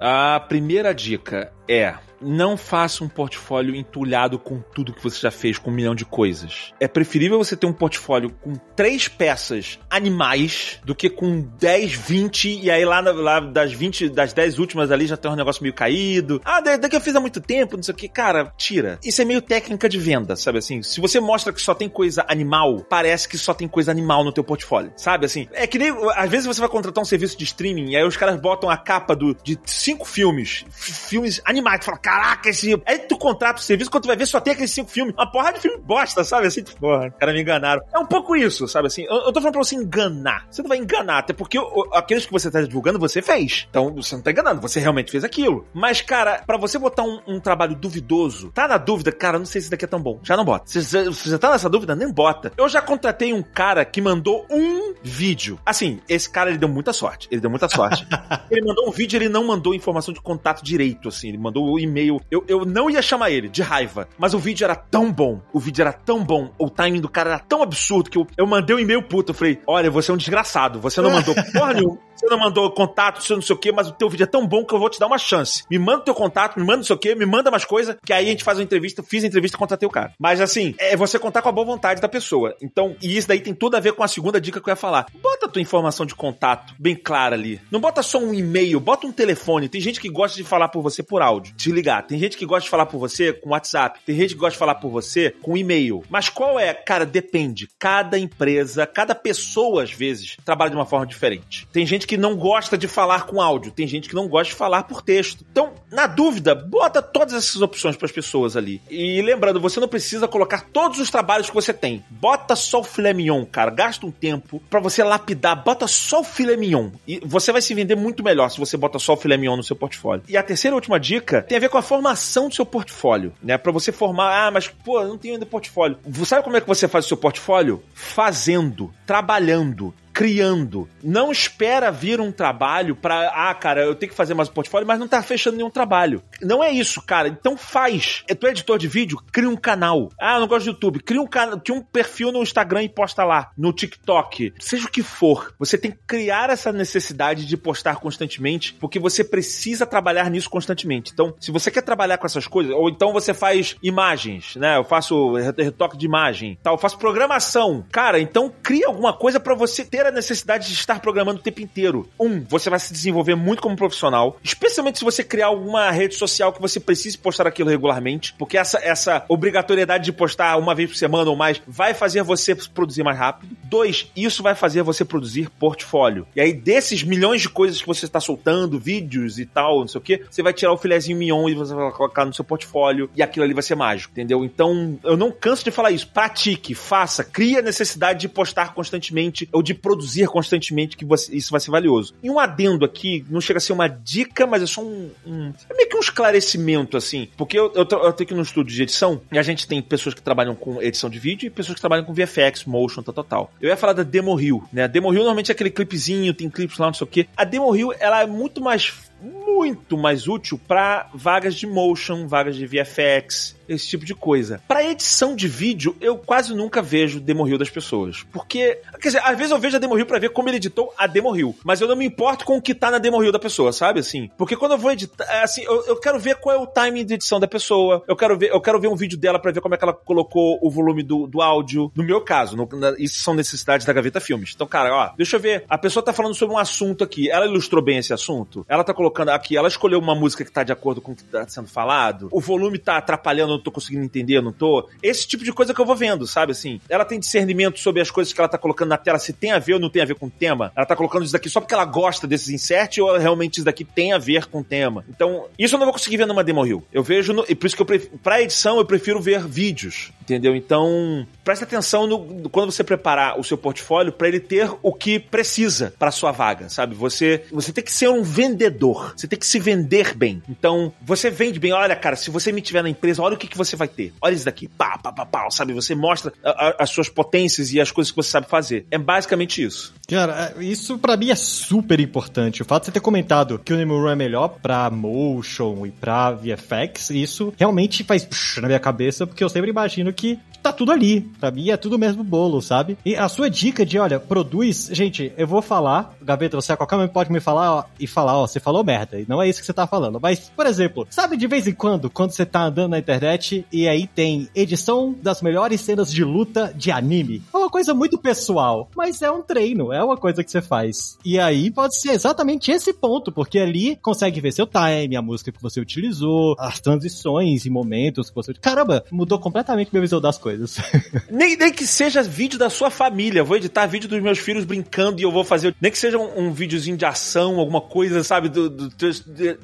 [0.00, 1.94] A primeira dica é
[2.24, 6.04] não faça um portfólio entulhado com tudo que você já fez, com um milhão de
[6.04, 6.72] coisas.
[6.80, 12.60] É preferível você ter um portfólio com três peças animais do que com 10, 20,
[12.62, 15.74] e aí lá, lá das 20, das 10 últimas ali já tem um negócio meio
[15.74, 16.40] caído.
[16.44, 18.08] Ah, daqui eu fiz há muito tempo, não sei o que.
[18.08, 18.98] Cara, tira.
[19.04, 20.82] Isso é meio técnica de venda, sabe assim?
[20.82, 24.32] Se você mostra que só tem coisa animal, parece que só tem coisa animal no
[24.32, 25.48] teu portfólio, sabe assim?
[25.52, 28.16] É que nem, às vezes você vai contratar um serviço de streaming e aí os
[28.16, 32.80] caras botam a capa do, de cinco filmes, filmes animais, fala, caraca, esse.
[32.86, 35.14] Aí tu contrata o serviço, quando tu vai ver, só tem aqueles cinco filmes.
[35.14, 36.46] Uma porrada de filme bosta, sabe?
[36.46, 37.82] Assim, tipo, porra, cara me enganaram.
[37.92, 38.86] É um pouco isso, sabe?
[38.86, 40.46] Assim, eu, eu tô falando pra você enganar.
[40.50, 41.58] Você não vai enganar, até porque
[41.92, 43.66] aqueles que você tá divulgando, você fez.
[43.68, 45.66] Então, você não tá enganando, você realmente fez aquilo.
[45.72, 49.60] Mas, cara, para você botar um, um, trabalho duvidoso, tá na dúvida, cara, não sei
[49.60, 50.20] se isso daqui é tão bom.
[50.22, 50.64] Já não bota.
[50.66, 52.52] Se, você tá nessa dúvida, nem bota.
[52.56, 55.58] Eu já contratei um cara que mandou um vídeo.
[55.64, 57.28] Assim, esse cara, ele deu muita sorte.
[57.30, 58.06] Ele deu muita sorte.
[58.50, 61.28] ele mandou um vídeo, ele não mandou informação de contato direito, assim.
[61.28, 64.08] Ele mandou o e-mail eu, eu não ia chamar ele, de raiva.
[64.18, 65.40] Mas o vídeo era tão bom.
[65.52, 66.50] O vídeo era tão bom.
[66.58, 69.30] O timing do cara era tão absurdo que eu, eu mandei um e-mail puto.
[69.30, 70.80] Eu falei: Olha, você é um desgraçado.
[70.80, 71.98] Você não mandou porra nenhuma.
[72.16, 74.46] Você não mandou contato, você não sei o que, mas o teu vídeo é tão
[74.46, 75.64] bom que eu vou te dar uma chance.
[75.68, 77.98] Me manda o teu contato, me manda não sei o que, me manda mais coisa,
[78.04, 79.02] que aí a gente faz uma entrevista.
[79.02, 80.12] Fiz a entrevista e contratei o cara.
[80.18, 82.56] Mas assim, é você contar com a boa vontade da pessoa.
[82.62, 84.76] Então, e isso daí tem tudo a ver com a segunda dica que eu ia
[84.76, 85.06] falar.
[85.20, 87.60] Bota a tua informação de contato bem clara ali.
[87.70, 89.68] Não bota só um e-mail, bota um telefone.
[89.68, 92.06] Tem gente que gosta de falar por você por áudio, te ligar.
[92.06, 94.00] Tem gente que gosta de falar por você com WhatsApp.
[94.06, 96.02] Tem gente que gosta de falar por você com e-mail.
[96.08, 96.72] Mas qual é?
[96.72, 97.68] Cara, depende.
[97.78, 101.68] Cada empresa, cada pessoa, às vezes, trabalha de uma forma diferente.
[101.70, 104.58] Tem gente que não gosta de falar com áudio, tem gente que não gosta de
[104.58, 105.44] falar por texto.
[105.50, 108.80] Então, na dúvida, bota todas essas opções para as pessoas ali.
[108.90, 112.02] E lembrando, você não precisa colocar todos os trabalhos que você tem.
[112.08, 113.70] Bota só o filé mignon, cara.
[113.70, 115.62] Gasta um tempo para você lapidar.
[115.62, 116.90] Bota só o filé mignon.
[117.06, 119.62] E você vai se vender muito melhor se você bota só o filé mignon no
[119.62, 120.24] seu portfólio.
[120.28, 123.32] E a terceira e última dica tem a ver com a formação do seu portfólio,
[123.42, 123.56] né?
[123.58, 125.98] Para você formar, ah, mas pô, não tenho ainda portfólio.
[126.24, 127.82] Sabe como é que você faz o seu portfólio?
[127.94, 130.88] Fazendo, trabalhando, criando.
[131.02, 134.86] Não espera vir um trabalho para, ah, cara, eu tenho que fazer mais um portfólio,
[134.86, 136.22] mas não tá fechando nenhum trabalho.
[136.40, 137.26] Não é isso, cara.
[137.26, 138.22] Então faz.
[138.28, 140.10] É tu é editor de vídeo, cria um canal.
[140.18, 141.00] Ah, não gosto de YouTube.
[141.00, 144.90] Cria um canal, cria um perfil no Instagram e posta lá, no TikTok, seja o
[144.90, 145.52] que for.
[145.58, 151.10] Você tem que criar essa necessidade de postar constantemente, porque você precisa trabalhar nisso constantemente.
[151.12, 154.76] Então, se você quer trabalhar com essas coisas, ou então você faz imagens, né?
[154.76, 157.84] Eu faço retoque de imagem, tal, eu faço programação.
[157.90, 161.60] Cara, então cria alguma coisa para você ter a necessidade de estar programando o tempo
[161.60, 162.08] inteiro.
[162.18, 166.52] Um, você vai se desenvolver muito como profissional, especialmente se você criar alguma rede social
[166.52, 170.96] que você precise postar aquilo regularmente, porque essa, essa obrigatoriedade de postar uma vez por
[170.96, 173.56] semana ou mais vai fazer você produzir mais rápido.
[173.64, 176.26] Dois, isso vai fazer você produzir portfólio.
[176.34, 179.98] E aí, desses milhões de coisas que você está soltando, vídeos e tal, não sei
[179.98, 183.10] o que, você vai tirar o filézinho mignon e você vai colocar no seu portfólio
[183.14, 184.44] e aquilo ali vai ser mágico, entendeu?
[184.44, 186.08] Então, eu não canso de falar isso.
[186.08, 191.34] Pratique, faça, crie a necessidade de postar constantemente ou de produzir produzir constantemente que você,
[191.34, 192.14] isso vai ser valioso.
[192.22, 195.10] E um adendo aqui, não chega a ser uma dica, mas é só um.
[195.24, 197.28] um é meio que um esclarecimento, assim.
[197.36, 200.14] Porque eu, eu, eu tenho aqui no estúdio de edição e a gente tem pessoas
[200.14, 203.24] que trabalham com edição de vídeo e pessoas que trabalham com VFX, motion, tal, tal,
[203.24, 203.52] tal.
[203.60, 204.84] Eu ia falar da Demo Reel, né?
[204.84, 207.26] A Demo Reel normalmente é aquele clipezinho, tem clipes lá, não sei o quê.
[207.36, 208.92] A Demo Reel, ela é muito mais
[209.24, 214.60] muito mais útil para vagas de motion, vagas de VFX, esse tipo de coisa.
[214.66, 219.22] Para edição de vídeo, eu quase nunca vejo demo reel das pessoas, porque, quer dizer,
[219.24, 221.54] às vezes eu vejo a demo reel para ver como ele editou a demo reel,
[221.64, 224.00] mas eu não me importo com o que tá na demo reel da pessoa, sabe
[224.00, 224.30] assim?
[224.36, 227.04] Porque quando eu vou editar, é assim, eu, eu quero ver qual é o timing
[227.04, 229.60] de edição da pessoa, eu quero ver, eu quero ver um vídeo dela para ver
[229.60, 231.90] como é que ela colocou o volume do, do áudio.
[231.94, 234.52] No meu caso, no, na, isso são necessidades da Gaveta Filmes.
[234.54, 237.46] Então, cara, ó, deixa eu ver, a pessoa tá falando sobre um assunto aqui, ela
[237.46, 238.64] ilustrou bem esse assunto?
[238.68, 241.24] Ela tá colocando aqui, ela escolheu uma música que tá de acordo com o que
[241.24, 242.28] tá sendo falado?
[242.30, 244.88] O volume tá atrapalhando, não tô conseguindo entender, não tô?
[245.02, 246.80] Esse tipo de coisa que eu vou vendo, sabe assim?
[246.88, 249.58] Ela tem discernimento sobre as coisas que ela tá colocando na tela, se tem a
[249.58, 250.72] ver ou não tem a ver com o tema.
[250.76, 253.84] Ela tá colocando isso daqui só porque ela gosta desses inserts ou realmente isso daqui
[253.84, 255.04] tem a ver com o tema.
[255.08, 256.82] Então, isso eu não vou conseguir ver numa demo reel.
[256.92, 260.12] Eu vejo, no, e por isso que eu prefiro, pra edição eu prefiro ver vídeos,
[260.20, 260.54] entendeu?
[260.54, 265.18] Então, preste atenção no, quando você preparar o seu portfólio para ele ter o que
[265.18, 266.94] precisa para sua vaga, sabe?
[266.94, 269.14] Você, você tem que ser um vendedor.
[269.16, 270.42] Você tem que se vender bem.
[270.48, 271.72] Então, você vende bem.
[271.72, 274.12] Olha, cara, se você me tiver na empresa, olha o que, que você vai ter.
[274.20, 274.68] Olha isso daqui.
[274.68, 275.50] Pá, pá, pá, pá.
[275.50, 275.72] Sabe?
[275.72, 278.86] Você mostra a, a, as suas potências e as coisas que você sabe fazer.
[278.90, 279.94] É basicamente isso.
[280.08, 282.62] Cara, é, isso para mim é super importante.
[282.62, 286.32] O fato de você ter comentado que o Nemuro é melhor pra motion e pra
[286.32, 288.26] VFX, isso realmente faz
[288.60, 291.20] na minha cabeça, porque eu sempre imagino que tá tudo ali.
[291.38, 292.96] Pra mim é tudo o mesmo bolo, sabe?
[293.04, 294.88] E a sua dica de, olha, produz.
[294.90, 298.38] Gente, eu vou falar, Gaveta, você a qualquer momento pode me falar ó, e falar,
[298.38, 299.20] ó, você falou merda.
[299.20, 300.18] E não é isso que você tá falando.
[300.18, 303.86] Mas, por exemplo, sabe de vez em quando, quando você tá andando na internet e
[303.86, 307.42] aí tem edição das melhores cenas de luta de anime?
[307.52, 311.18] É uma coisa muito pessoal, mas é um treino, é uma coisa que você faz.
[311.22, 315.52] E aí pode ser exatamente esse ponto, porque ali consegue ver seu time, a música
[315.52, 318.54] que você utilizou, as transições e momentos que você.
[318.54, 320.76] Caramba, mudou completamente minha visão das coisas coisas.
[321.30, 323.44] nem, nem que seja vídeo da sua família.
[323.44, 325.74] vou editar vídeo dos meus filhos brincando e eu vou fazer.
[325.80, 328.48] Nem que seja um, um videozinho de ação, alguma coisa, sabe?
[328.48, 328.94] Do, do, do,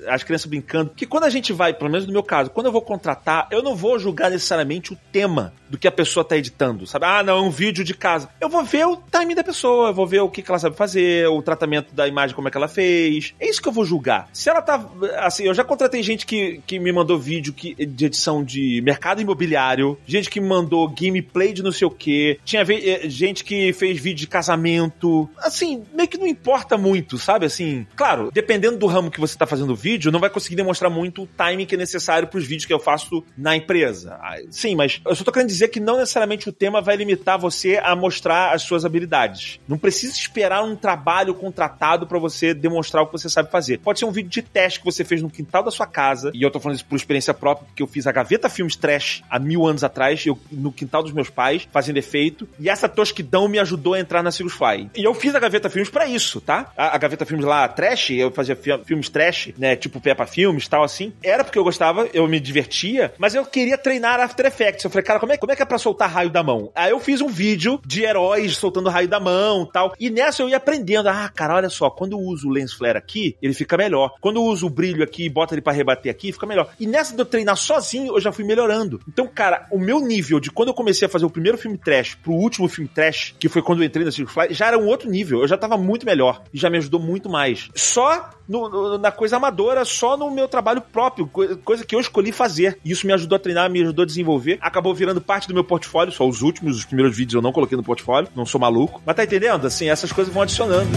[0.08, 0.92] as crianças brincando.
[0.94, 3.62] Que quando a gente vai, pelo menos no meu caso, quando eu vou contratar, eu
[3.62, 7.06] não vou julgar necessariamente o tema do que a pessoa tá editando, sabe?
[7.06, 8.28] Ah, não, é um vídeo de casa.
[8.40, 10.76] Eu vou ver o timing da pessoa, eu vou ver o que, que ela sabe
[10.76, 13.34] fazer, o tratamento da imagem, como é que ela fez.
[13.38, 14.28] É isso que eu vou julgar.
[14.32, 14.84] Se ela tá.
[15.18, 19.20] Assim, eu já contratei gente que, que me mandou vídeo que, de edição de mercado
[19.20, 22.38] imobiliário, gente que me mandou gameplay de não sei o que.
[22.44, 25.28] Tinha eh, gente que fez vídeo de casamento.
[25.38, 27.46] Assim, meio que não importa muito, sabe?
[27.46, 30.90] Assim, claro, dependendo do ramo que você tá fazendo o vídeo, não vai conseguir demonstrar
[30.90, 34.18] muito o timing que é necessário pros vídeos que eu faço na empresa.
[34.20, 37.38] Ah, sim, mas eu só tô querendo dizer que não necessariamente o tema vai limitar
[37.38, 39.60] você a mostrar as suas habilidades.
[39.66, 43.78] Não precisa esperar um trabalho contratado para você demonstrar o que você sabe fazer.
[43.78, 46.42] Pode ser um vídeo de teste que você fez no quintal da sua casa, e
[46.42, 49.38] eu tô falando isso por experiência própria, porque eu fiz a Gaveta Filmes Trash há
[49.38, 52.48] mil anos atrás, eu, no quintal dos meus pais, fazendo efeito.
[52.58, 54.90] E essa tosquidão me ajudou a entrar na Cirrus Fly.
[54.94, 56.72] E eu fiz a Gaveta Filmes para isso, tá?
[56.76, 59.76] A, a, Gaveta Filmes lá, trash, eu fazia fi filmes trash, né?
[59.76, 61.12] Tipo Peppa Filmes tal, assim.
[61.22, 64.84] Era porque eu gostava, eu me divertia, mas eu queria treinar After Effects.
[64.84, 66.70] Eu falei, cara, como é, como é que é pra soltar raio da mão?
[66.74, 69.94] Aí eu fiz um vídeo de heróis soltando raio da mão tal.
[69.98, 71.08] E nessa eu ia aprendendo.
[71.08, 74.14] Ah, cara, olha só, quando eu uso o lens flare aqui, ele fica melhor.
[74.20, 76.70] Quando eu uso o brilho aqui e bota ele para rebater aqui, fica melhor.
[76.78, 79.00] E nessa de eu treinar sozinho, eu já fui melhorando.
[79.08, 82.14] Então, cara, o meu nível de quando eu comecei a fazer o primeiro filme trash
[82.14, 84.86] pro último filme trash, que foi quando eu entrei na Circle Fly, já era um
[84.86, 85.40] outro nível.
[85.40, 87.68] Eu já tava muito melhor e já me ajudou muito mais.
[87.74, 92.32] Só no, no, na coisa amadora, só no meu trabalho próprio, coisa que eu escolhi
[92.32, 92.78] fazer.
[92.84, 94.58] E isso me ajudou a treinar, me ajudou a desenvolver.
[94.60, 97.76] Acabou virando parte do meu portfólio, só os últimos, os primeiros vídeos eu não coloquei
[97.76, 99.00] no portfólio, não sou maluco.
[99.06, 99.66] Mas tá entendendo?
[99.66, 100.90] Assim, essas coisas vão adicionando.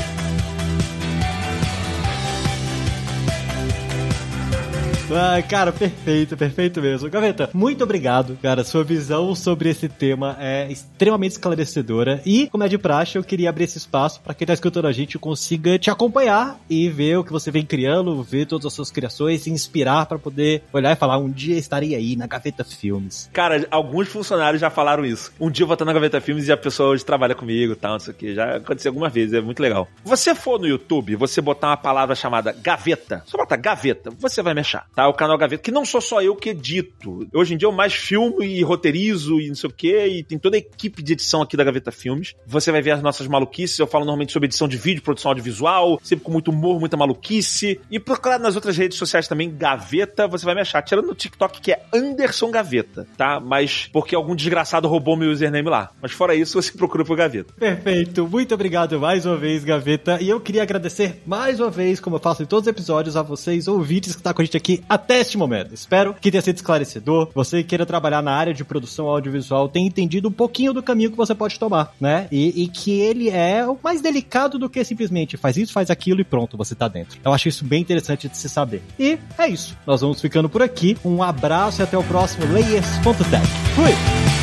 [5.16, 7.10] Ah, cara, perfeito, perfeito mesmo.
[7.10, 8.64] Gaveta, muito obrigado, cara.
[8.64, 12.22] Sua visão sobre esse tema é extremamente esclarecedora.
[12.26, 14.92] E, como é de praxe, eu queria abrir esse espaço para quem tá escutando a
[14.92, 18.90] gente consiga te acompanhar e ver o que você vem criando, ver todas as suas
[18.90, 23.30] criações, se inspirar para poder olhar e falar: um dia estarei aí na Gaveta Filmes.
[23.32, 25.32] Cara, alguns funcionários já falaram isso.
[25.40, 27.94] Um dia eu vou estar na Gaveta Filmes e a pessoa hoje trabalha comigo tal,
[27.94, 28.34] não sei o.
[28.34, 29.88] Já aconteceu algumas vezes, é muito legal.
[30.04, 34.54] Você for no YouTube, você botar uma palavra chamada gaveta, só botar gaveta, você vai
[34.54, 35.03] me achar, tá?
[35.08, 37.28] O canal Gaveta, que não sou só eu que edito.
[37.34, 40.38] Hoje em dia eu mais filmo e roteirizo e não sei o que, e tem
[40.38, 42.34] toda a equipe de edição aqui da Gaveta Filmes.
[42.46, 46.00] Você vai ver as nossas maluquices, eu falo normalmente sobre edição de vídeo, produção audiovisual,
[46.04, 47.80] sempre com muito humor, muita maluquice.
[47.90, 50.82] E procurar nas outras redes sociais também, Gaveta, você vai me achar.
[50.82, 53.40] Tirando no TikTok, que é Anderson Gaveta, tá?
[53.40, 55.92] Mas porque algum desgraçado roubou meu username lá.
[56.02, 57.54] Mas fora isso, você procura por Gaveta.
[57.54, 58.28] Perfeito.
[58.28, 60.20] Muito obrigado mais uma vez, Gaveta.
[60.22, 63.22] E eu queria agradecer mais uma vez, como eu faço em todos os episódios, a
[63.22, 65.74] vocês, ouvintes que estão tá com a gente aqui até este momento.
[65.74, 67.30] Espero que tenha sido esclarecedor.
[67.34, 71.18] Você queira trabalhar na área de produção audiovisual, tenha entendido um pouquinho do caminho que
[71.18, 72.28] você pode tomar, né?
[72.32, 76.22] E, e que ele é o mais delicado do que simplesmente faz isso, faz aquilo
[76.22, 77.20] e pronto, você tá dentro.
[77.24, 78.82] Eu acho isso bem interessante de se saber.
[79.00, 79.78] E é isso.
[79.86, 80.98] Nós vamos ficando por aqui.
[81.04, 83.48] Um abraço e até o próximo Layers.tech.
[83.76, 84.43] Fui!